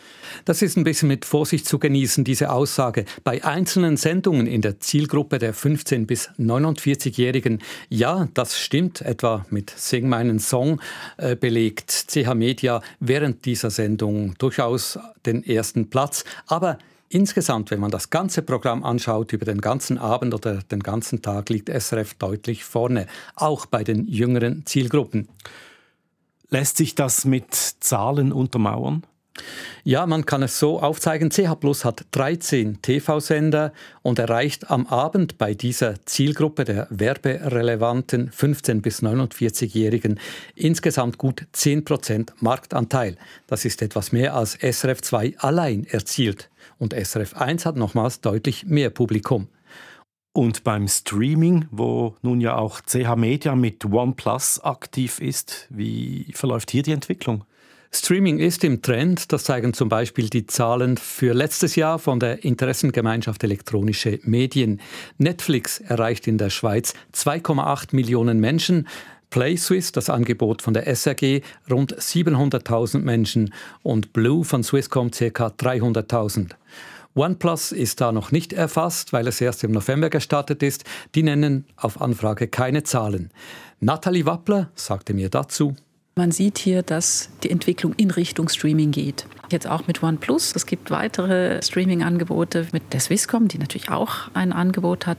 Das 0.44 0.62
ist 0.62 0.76
ein 0.76 0.84
bisschen 0.84 1.08
mit 1.08 1.24
Vorsicht 1.24 1.66
zu 1.66 1.78
genießen, 1.78 2.24
diese 2.24 2.50
Aussage. 2.50 3.04
Bei 3.22 3.44
einzelnen 3.44 3.96
Sendungen 3.96 4.46
in 4.46 4.60
der 4.60 4.80
Zielgruppe 4.80 5.38
der 5.38 5.54
15- 5.54 6.06
bis 6.06 6.30
49-Jährigen, 6.38 7.60
ja, 7.88 8.28
das 8.34 8.58
stimmt, 8.58 9.02
etwa 9.02 9.46
mit 9.50 9.70
Sing 9.70 10.08
meinen 10.08 10.40
Song 10.40 10.80
äh, 11.16 11.36
belegt 11.36 11.90
CH 12.08 12.34
Media 12.34 12.82
während 13.00 13.44
dieser 13.44 13.70
Sendung 13.70 14.34
durchaus 14.38 14.98
den 15.26 15.44
ersten 15.44 15.90
Platz. 15.90 16.24
Aber 16.46 16.78
Insgesamt, 17.14 17.70
wenn 17.70 17.78
man 17.78 17.92
das 17.92 18.10
ganze 18.10 18.42
Programm 18.42 18.82
anschaut, 18.82 19.32
über 19.32 19.44
den 19.44 19.60
ganzen 19.60 19.98
Abend 19.98 20.34
oder 20.34 20.56
den 20.56 20.80
ganzen 20.80 21.22
Tag, 21.22 21.48
liegt 21.48 21.68
SRF 21.68 22.14
deutlich 22.14 22.64
vorne, 22.64 23.06
auch 23.36 23.66
bei 23.66 23.84
den 23.84 24.08
jüngeren 24.08 24.66
Zielgruppen. 24.66 25.28
Lässt 26.50 26.76
sich 26.76 26.96
das 26.96 27.24
mit 27.24 27.54
Zahlen 27.54 28.32
untermauern? 28.32 29.04
Ja, 29.84 30.06
man 30.06 30.26
kann 30.26 30.42
es 30.42 30.58
so 30.58 30.80
aufzeigen. 30.80 31.30
CH 31.30 31.54
Plus 31.60 31.84
hat 31.84 32.04
13 32.10 32.82
TV-Sender 32.82 33.72
und 34.02 34.18
erreicht 34.18 34.72
am 34.72 34.88
Abend 34.88 35.38
bei 35.38 35.54
dieser 35.54 36.04
Zielgruppe 36.06 36.64
der 36.64 36.88
werberelevanten 36.90 38.30
15- 38.30 38.80
bis 38.80 39.04
49-Jährigen 39.04 40.18
insgesamt 40.56 41.18
gut 41.18 41.46
10% 41.54 42.30
Marktanteil. 42.40 43.16
Das 43.46 43.64
ist 43.64 43.82
etwas 43.82 44.10
mehr 44.10 44.34
als 44.34 44.54
SRF 44.54 45.00
2 45.00 45.34
allein 45.38 45.84
erzielt. 45.84 46.50
Und 46.84 46.92
SRF 46.92 47.32
1 47.32 47.64
hat 47.64 47.76
nochmals 47.76 48.20
deutlich 48.20 48.66
mehr 48.66 48.90
Publikum. 48.90 49.48
Und 50.34 50.64
beim 50.64 50.86
Streaming, 50.86 51.64
wo 51.70 52.14
nun 52.20 52.42
ja 52.42 52.56
auch 52.56 52.82
CH 52.82 53.16
Media 53.16 53.56
mit 53.56 53.86
OnePlus 53.86 54.60
aktiv 54.62 55.18
ist, 55.18 55.66
wie 55.70 56.30
verläuft 56.34 56.70
hier 56.70 56.82
die 56.82 56.92
Entwicklung? 56.92 57.44
Streaming 57.90 58.38
ist 58.38 58.64
im 58.64 58.82
Trend, 58.82 59.32
das 59.32 59.44
zeigen 59.44 59.72
zum 59.72 59.88
Beispiel 59.88 60.28
die 60.28 60.46
Zahlen 60.46 60.98
für 60.98 61.32
letztes 61.32 61.74
Jahr 61.74 61.98
von 61.98 62.20
der 62.20 62.44
Interessengemeinschaft 62.44 63.42
Elektronische 63.42 64.20
Medien. 64.24 64.82
Netflix 65.16 65.80
erreicht 65.80 66.26
in 66.26 66.36
der 66.36 66.50
Schweiz 66.50 66.92
2,8 67.14 67.96
Millionen 67.96 68.40
Menschen, 68.40 68.88
PlaySwiss, 69.34 69.90
das 69.90 70.10
Angebot 70.10 70.62
von 70.62 70.74
der 70.74 70.86
SRG, 70.86 71.40
rund 71.68 71.92
700.000 71.92 73.00
Menschen 73.00 73.52
und 73.82 74.12
Blue 74.12 74.44
von 74.44 74.62
Swisscom 74.62 75.10
ca. 75.10 75.48
300.000. 75.48 76.50
OnePlus 77.16 77.72
ist 77.72 78.00
da 78.00 78.12
noch 78.12 78.30
nicht 78.30 78.52
erfasst, 78.52 79.12
weil 79.12 79.26
es 79.26 79.40
erst 79.40 79.64
im 79.64 79.72
November 79.72 80.08
gestartet 80.08 80.62
ist. 80.62 80.84
Die 81.16 81.24
nennen 81.24 81.64
auf 81.76 82.00
Anfrage 82.00 82.46
keine 82.46 82.84
Zahlen. 82.84 83.32
Nathalie 83.80 84.24
Wappler 84.24 84.70
sagte 84.76 85.14
mir 85.14 85.30
dazu, 85.30 85.74
man 86.14 86.30
sieht 86.30 86.58
hier, 86.58 86.84
dass 86.84 87.28
die 87.42 87.50
Entwicklung 87.50 87.92
in 87.96 88.12
Richtung 88.12 88.48
Streaming 88.48 88.92
geht. 88.92 89.26
Jetzt 89.50 89.66
auch 89.66 89.88
mit 89.88 90.00
OnePlus. 90.00 90.54
Es 90.54 90.64
gibt 90.64 90.92
weitere 90.92 91.60
Streaming-Angebote 91.60 92.68
mit 92.70 92.92
der 92.92 93.00
Swisscom, 93.00 93.48
die 93.48 93.58
natürlich 93.58 93.90
auch 93.90 94.30
ein 94.32 94.52
Angebot 94.52 95.08
hat. 95.08 95.18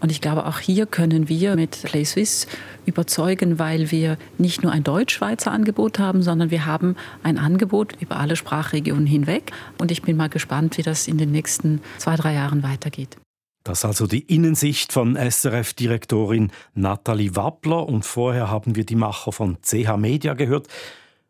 Und 0.00 0.10
ich 0.10 0.20
glaube, 0.20 0.46
auch 0.46 0.58
hier 0.58 0.86
können 0.86 1.28
wir 1.28 1.56
mit 1.56 1.82
PlaySwiss 1.82 2.46
überzeugen, 2.86 3.58
weil 3.58 3.90
wir 3.90 4.16
nicht 4.38 4.62
nur 4.62 4.72
ein 4.72 4.82
Deutsch-Schweizer 4.82 5.52
Angebot 5.52 5.98
haben, 5.98 6.22
sondern 6.22 6.50
wir 6.50 6.66
haben 6.66 6.96
ein 7.22 7.38
Angebot 7.38 7.94
über 8.00 8.16
alle 8.16 8.36
Sprachregionen 8.36 9.06
hinweg. 9.06 9.52
Und 9.78 9.90
ich 9.90 10.02
bin 10.02 10.16
mal 10.16 10.28
gespannt, 10.28 10.78
wie 10.78 10.82
das 10.82 11.06
in 11.06 11.18
den 11.18 11.30
nächsten 11.30 11.80
zwei, 11.98 12.16
drei 12.16 12.34
Jahren 12.34 12.62
weitergeht. 12.62 13.16
Das 13.62 13.84
also 13.84 14.06
die 14.06 14.20
Innensicht 14.20 14.92
von 14.92 15.16
SRF-Direktorin 15.16 16.50
Nathalie 16.74 17.36
Wappler 17.36 17.86
und 17.86 18.06
vorher 18.06 18.50
haben 18.50 18.74
wir 18.74 18.86
die 18.86 18.96
Macher 18.96 19.32
von 19.32 19.58
CH 19.60 19.98
Media 19.98 20.32
gehört. 20.32 20.66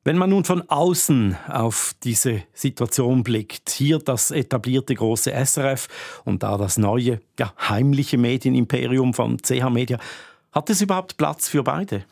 Wenn 0.03 0.17
man 0.17 0.31
nun 0.31 0.45
von 0.45 0.63
außen 0.67 1.37
auf 1.47 1.95
diese 2.03 2.43
Situation 2.55 3.23
blickt, 3.23 3.69
hier 3.69 3.99
das 3.99 4.31
etablierte 4.31 4.95
große 4.95 5.31
SRF 5.31 5.89
und 6.25 6.43
da 6.43 6.57
das 6.57 6.79
neue, 6.79 7.21
ja, 7.39 7.53
heimliche 7.69 8.17
Medienimperium 8.17 9.13
von 9.13 9.37
CH 9.37 9.69
Media, 9.69 9.99
hat 10.53 10.71
es 10.71 10.81
überhaupt 10.81 11.19
Platz 11.19 11.49
für 11.49 11.63
beide? 11.63 12.07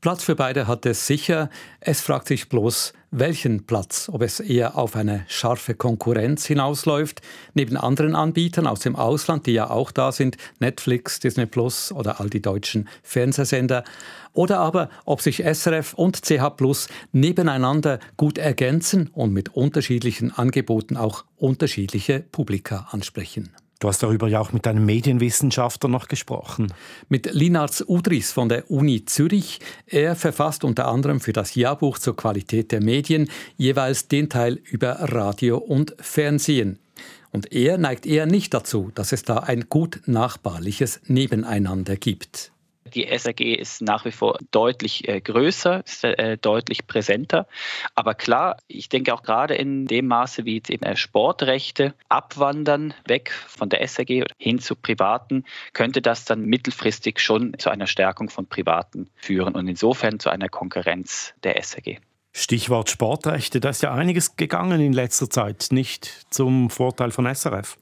Platz 0.00 0.22
für 0.22 0.36
beide 0.36 0.68
hat 0.68 0.86
es 0.86 1.08
sicher. 1.08 1.50
Es 1.80 2.00
fragt 2.00 2.28
sich 2.28 2.48
bloß, 2.48 2.92
welchen 3.10 3.66
Platz, 3.66 4.08
ob 4.12 4.22
es 4.22 4.38
eher 4.38 4.78
auf 4.78 4.94
eine 4.94 5.24
scharfe 5.26 5.74
Konkurrenz 5.74 6.46
hinausläuft, 6.46 7.20
neben 7.54 7.76
anderen 7.76 8.14
Anbietern 8.14 8.68
aus 8.68 8.78
dem 8.78 8.94
Ausland, 8.94 9.46
die 9.46 9.54
ja 9.54 9.70
auch 9.70 9.90
da 9.90 10.12
sind, 10.12 10.36
Netflix, 10.60 11.18
Disney 11.18 11.46
Plus 11.46 11.90
oder 11.90 12.20
all 12.20 12.30
die 12.30 12.42
deutschen 12.42 12.88
Fernsehsender, 13.02 13.82
oder 14.34 14.60
aber 14.60 14.88
ob 15.04 15.20
sich 15.20 15.42
SRF 15.42 15.94
und 15.94 16.24
CH 16.24 16.50
Plus 16.56 16.86
nebeneinander 17.10 17.98
gut 18.16 18.38
ergänzen 18.38 19.08
und 19.08 19.32
mit 19.32 19.56
unterschiedlichen 19.56 20.30
Angeboten 20.30 20.96
auch 20.96 21.24
unterschiedliche 21.36 22.20
Publika 22.20 22.86
ansprechen. 22.92 23.50
Du 23.80 23.86
hast 23.86 24.02
darüber 24.02 24.26
ja 24.26 24.40
auch 24.40 24.52
mit 24.52 24.66
einem 24.66 24.84
Medienwissenschaftler 24.84 25.88
noch 25.88 26.08
gesprochen. 26.08 26.72
Mit 27.08 27.32
Linards 27.32 27.84
Udris 27.86 28.32
von 28.32 28.48
der 28.48 28.68
Uni 28.70 29.04
Zürich. 29.04 29.60
Er 29.86 30.16
verfasst 30.16 30.64
unter 30.64 30.88
anderem 30.88 31.20
für 31.20 31.32
das 31.32 31.54
Jahrbuch 31.54 31.98
zur 31.98 32.16
Qualität 32.16 32.72
der 32.72 32.82
Medien 32.82 33.30
jeweils 33.56 34.08
den 34.08 34.28
Teil 34.28 34.54
über 34.64 34.94
Radio 34.94 35.58
und 35.58 35.94
Fernsehen. 36.00 36.80
Und 37.30 37.52
er 37.52 37.78
neigt 37.78 38.04
eher 38.04 38.26
nicht 38.26 38.52
dazu, 38.52 38.90
dass 38.94 39.12
es 39.12 39.22
da 39.22 39.38
ein 39.38 39.68
gut 39.68 40.00
nachbarliches 40.06 41.00
Nebeneinander 41.06 41.94
gibt. 41.96 42.50
Die 42.94 43.06
SAG 43.16 43.40
ist 43.40 43.82
nach 43.82 44.04
wie 44.04 44.12
vor 44.12 44.38
deutlich 44.50 45.08
äh, 45.08 45.20
größer, 45.20 45.84
ist, 45.84 46.04
äh, 46.04 46.36
deutlich 46.38 46.86
präsenter. 46.86 47.46
Aber 47.94 48.14
klar, 48.14 48.56
ich 48.66 48.88
denke 48.88 49.14
auch 49.14 49.22
gerade 49.22 49.54
in 49.54 49.86
dem 49.86 50.06
Maße, 50.06 50.44
wie 50.44 50.56
jetzt 50.56 50.70
eben 50.70 50.84
äh, 50.84 50.96
Sportrechte 50.96 51.94
abwandern, 52.08 52.94
weg 53.06 53.30
von 53.30 53.68
der 53.68 53.86
SAG 53.86 54.24
hin 54.38 54.58
zu 54.58 54.76
Privaten, 54.76 55.44
könnte 55.72 56.02
das 56.02 56.24
dann 56.24 56.44
mittelfristig 56.44 57.20
schon 57.20 57.54
zu 57.58 57.70
einer 57.70 57.86
Stärkung 57.86 58.30
von 58.30 58.46
Privaten 58.46 59.08
führen 59.16 59.54
und 59.54 59.68
insofern 59.68 60.18
zu 60.18 60.30
einer 60.30 60.48
Konkurrenz 60.48 61.34
der 61.42 61.62
SAG. 61.62 62.00
Stichwort 62.32 62.88
Sportrechte, 62.90 63.58
da 63.58 63.70
ist 63.70 63.82
ja 63.82 63.92
einiges 63.92 64.36
gegangen 64.36 64.80
in 64.80 64.92
letzter 64.92 65.28
Zeit, 65.28 65.68
nicht 65.70 66.26
zum 66.30 66.70
Vorteil 66.70 67.10
von 67.10 67.26
SRF. 67.26 67.76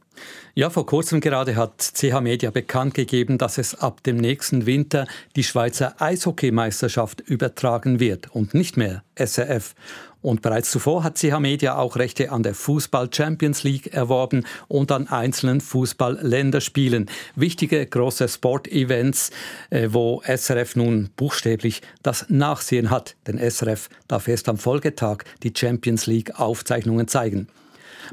Ja, 0.55 0.70
vor 0.70 0.87
kurzem 0.87 1.20
gerade 1.20 1.57
hat 1.57 1.81
CH 1.81 2.20
Media 2.20 2.50
bekannt 2.50 2.94
gegeben, 2.94 3.38
dass 3.38 3.59
es 3.59 3.74
ab 3.74 4.02
dem 4.02 4.16
nächsten 4.16 4.66
Winter 4.66 5.07
die 5.37 5.44
Schweizer 5.44 6.00
Eishockeymeisterschaft 6.00 7.20
übertragen 7.20 8.00
wird 8.00 8.35
und 8.35 8.55
nicht 8.55 8.76
mehr 8.76 9.02
SRF. 9.16 9.74
Und 10.26 10.42
bereits 10.42 10.72
zuvor 10.72 11.05
hat 11.05 11.18
CH 11.18 11.38
Media 11.38 11.76
auch 11.76 11.96
Rechte 11.96 12.33
an 12.33 12.42
der 12.42 12.55
Fußball 12.55 13.11
Champions 13.12 13.62
League 13.62 13.94
erworben 13.94 14.44
und 14.66 14.90
an 14.90 15.07
einzelnen 15.07 15.61
Fußball-Länderspielen. 15.61 17.09
Wichtige 17.37 17.87
große 17.87 18.29
Sportevents, 18.29 19.31
äh, 19.70 19.90
wo 19.92 20.22
SRF 20.26 20.74
nun 20.74 21.11
buchstäblich 21.16 21.81
das 22.02 22.26
Nachsehen 22.29 22.90
hat. 22.90 23.14
Denn 23.29 23.38
SRF 23.38 23.88
darf 24.09 24.26
erst 24.26 24.48
am 24.48 24.59
Folgetag 24.59 25.18
die 25.44 25.52
Champions 25.57 26.07
League 26.07 26.40
Aufzeichnungen 26.40 27.07
zeigen. 27.07 27.46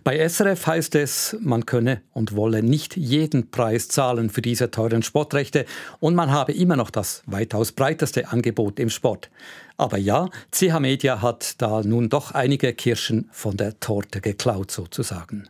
Bei 0.04 0.18
SRF 0.28 0.66
heißt 0.66 0.96
es, 0.96 1.38
man 1.40 1.66
könne 1.66 2.02
und 2.14 2.36
wolle 2.36 2.64
nicht 2.64 2.98
jeden 2.98 3.52
Preis 3.52 3.88
zahlen 3.88 4.30
für 4.30 4.42
diese 4.42 4.72
teuren 4.72 5.04
Sportrechte 5.04 5.66
und 6.00 6.16
man 6.16 6.32
habe 6.32 6.54
immer 6.54 6.76
noch 6.76 6.90
das 6.90 7.22
weitaus 7.26 7.72
breiteste 7.72 8.30
Angebot 8.30 8.80
im 8.80 8.90
Sport. 8.90 9.30
Aber 9.78 9.98
ja, 9.98 10.30
CH 10.52 10.80
Media 10.80 11.22
hat 11.22 11.62
da 11.62 11.82
nun 11.82 12.10
doch 12.10 12.32
einige 12.32 12.74
Kirschen 12.74 13.30
von 13.32 13.58
der 13.58 13.80
Torte 13.80 14.22
geklaut 14.22 14.72
sozusagen. 14.72 15.48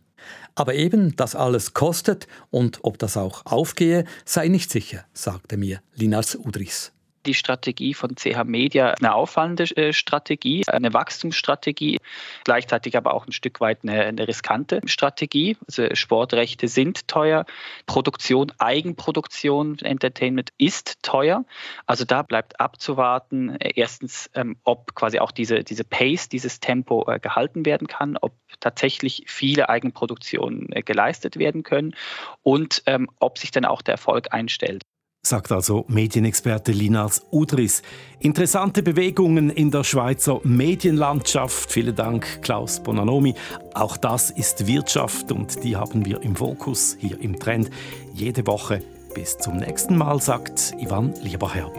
Aber 0.55 0.75
eben, 0.75 1.15
das 1.15 1.35
alles 1.35 1.73
kostet 1.73 2.27
und 2.51 2.79
ob 2.83 2.99
das 2.99 3.17
auch 3.17 3.45
aufgehe, 3.45 4.05
sei 4.25 4.47
nicht 4.47 4.71
sicher, 4.71 5.05
sagte 5.13 5.57
mir 5.57 5.79
Linas 5.95 6.35
Udris 6.35 6.91
die 7.25 7.33
Strategie 7.33 7.93
von 7.93 8.15
CH 8.15 8.43
Media 8.45 8.91
eine 8.91 9.13
auffallende 9.15 9.63
äh, 9.75 9.93
Strategie, 9.93 10.63
eine 10.67 10.93
Wachstumsstrategie, 10.93 11.99
gleichzeitig 12.43 12.97
aber 12.97 13.13
auch 13.13 13.25
ein 13.27 13.31
Stück 13.31 13.59
weit 13.61 13.79
eine, 13.83 14.03
eine 14.03 14.27
riskante 14.27 14.81
Strategie. 14.85 15.57
Also 15.67 15.93
Sportrechte 15.95 16.67
sind 16.67 17.07
teuer, 17.07 17.45
Produktion, 17.85 18.51
Eigenproduktion, 18.57 19.79
Entertainment 19.79 20.51
ist 20.57 21.01
teuer. 21.03 21.45
Also 21.85 22.05
da 22.05 22.21
bleibt 22.21 22.59
abzuwarten, 22.59 23.59
äh, 23.59 23.73
erstens, 23.75 24.29
ähm, 24.35 24.57
ob 24.63 24.95
quasi 24.95 25.19
auch 25.19 25.31
diese, 25.31 25.63
diese 25.63 25.83
Pace, 25.83 26.29
dieses 26.29 26.59
Tempo 26.59 27.09
äh, 27.09 27.19
gehalten 27.19 27.65
werden 27.65 27.87
kann, 27.87 28.17
ob 28.17 28.33
tatsächlich 28.59 29.25
viele 29.27 29.69
Eigenproduktionen 29.69 30.69
geleistet 30.85 31.37
werden 31.37 31.63
können 31.63 31.95
und 32.43 32.83
ähm, 32.85 33.09
ob 33.19 33.37
sich 33.37 33.51
dann 33.51 33.65
auch 33.65 33.81
der 33.81 33.93
Erfolg 33.93 34.33
einstellt 34.33 34.83
sagt 35.25 35.53
also 35.53 35.85
Medienexperte 35.87 36.73
Linas 36.73 37.25
Udris. 37.31 37.81
Interessante 38.19 38.83
Bewegungen 38.83 39.49
in 39.49 39.71
der 39.71 39.85
Schweizer 39.85 40.41
Medienlandschaft. 40.43 41.71
Vielen 41.71 41.95
Dank, 41.95 42.41
Klaus 42.41 42.83
Bonanomi. 42.83 43.33
Auch 43.73 43.95
das 43.95 44.31
ist 44.31 44.67
Wirtschaft 44.67 45.31
und 45.31 45.63
die 45.63 45.77
haben 45.77 46.05
wir 46.05 46.21
im 46.23 46.35
Fokus 46.35 46.97
hier 46.99 47.19
im 47.21 47.39
Trend 47.39 47.69
jede 48.13 48.45
Woche. 48.45 48.81
Bis 49.15 49.37
zum 49.37 49.57
nächsten 49.57 49.97
Mal, 49.97 50.21
sagt 50.21 50.73
Ivan 50.77 51.13
Lieberherr. 51.23 51.71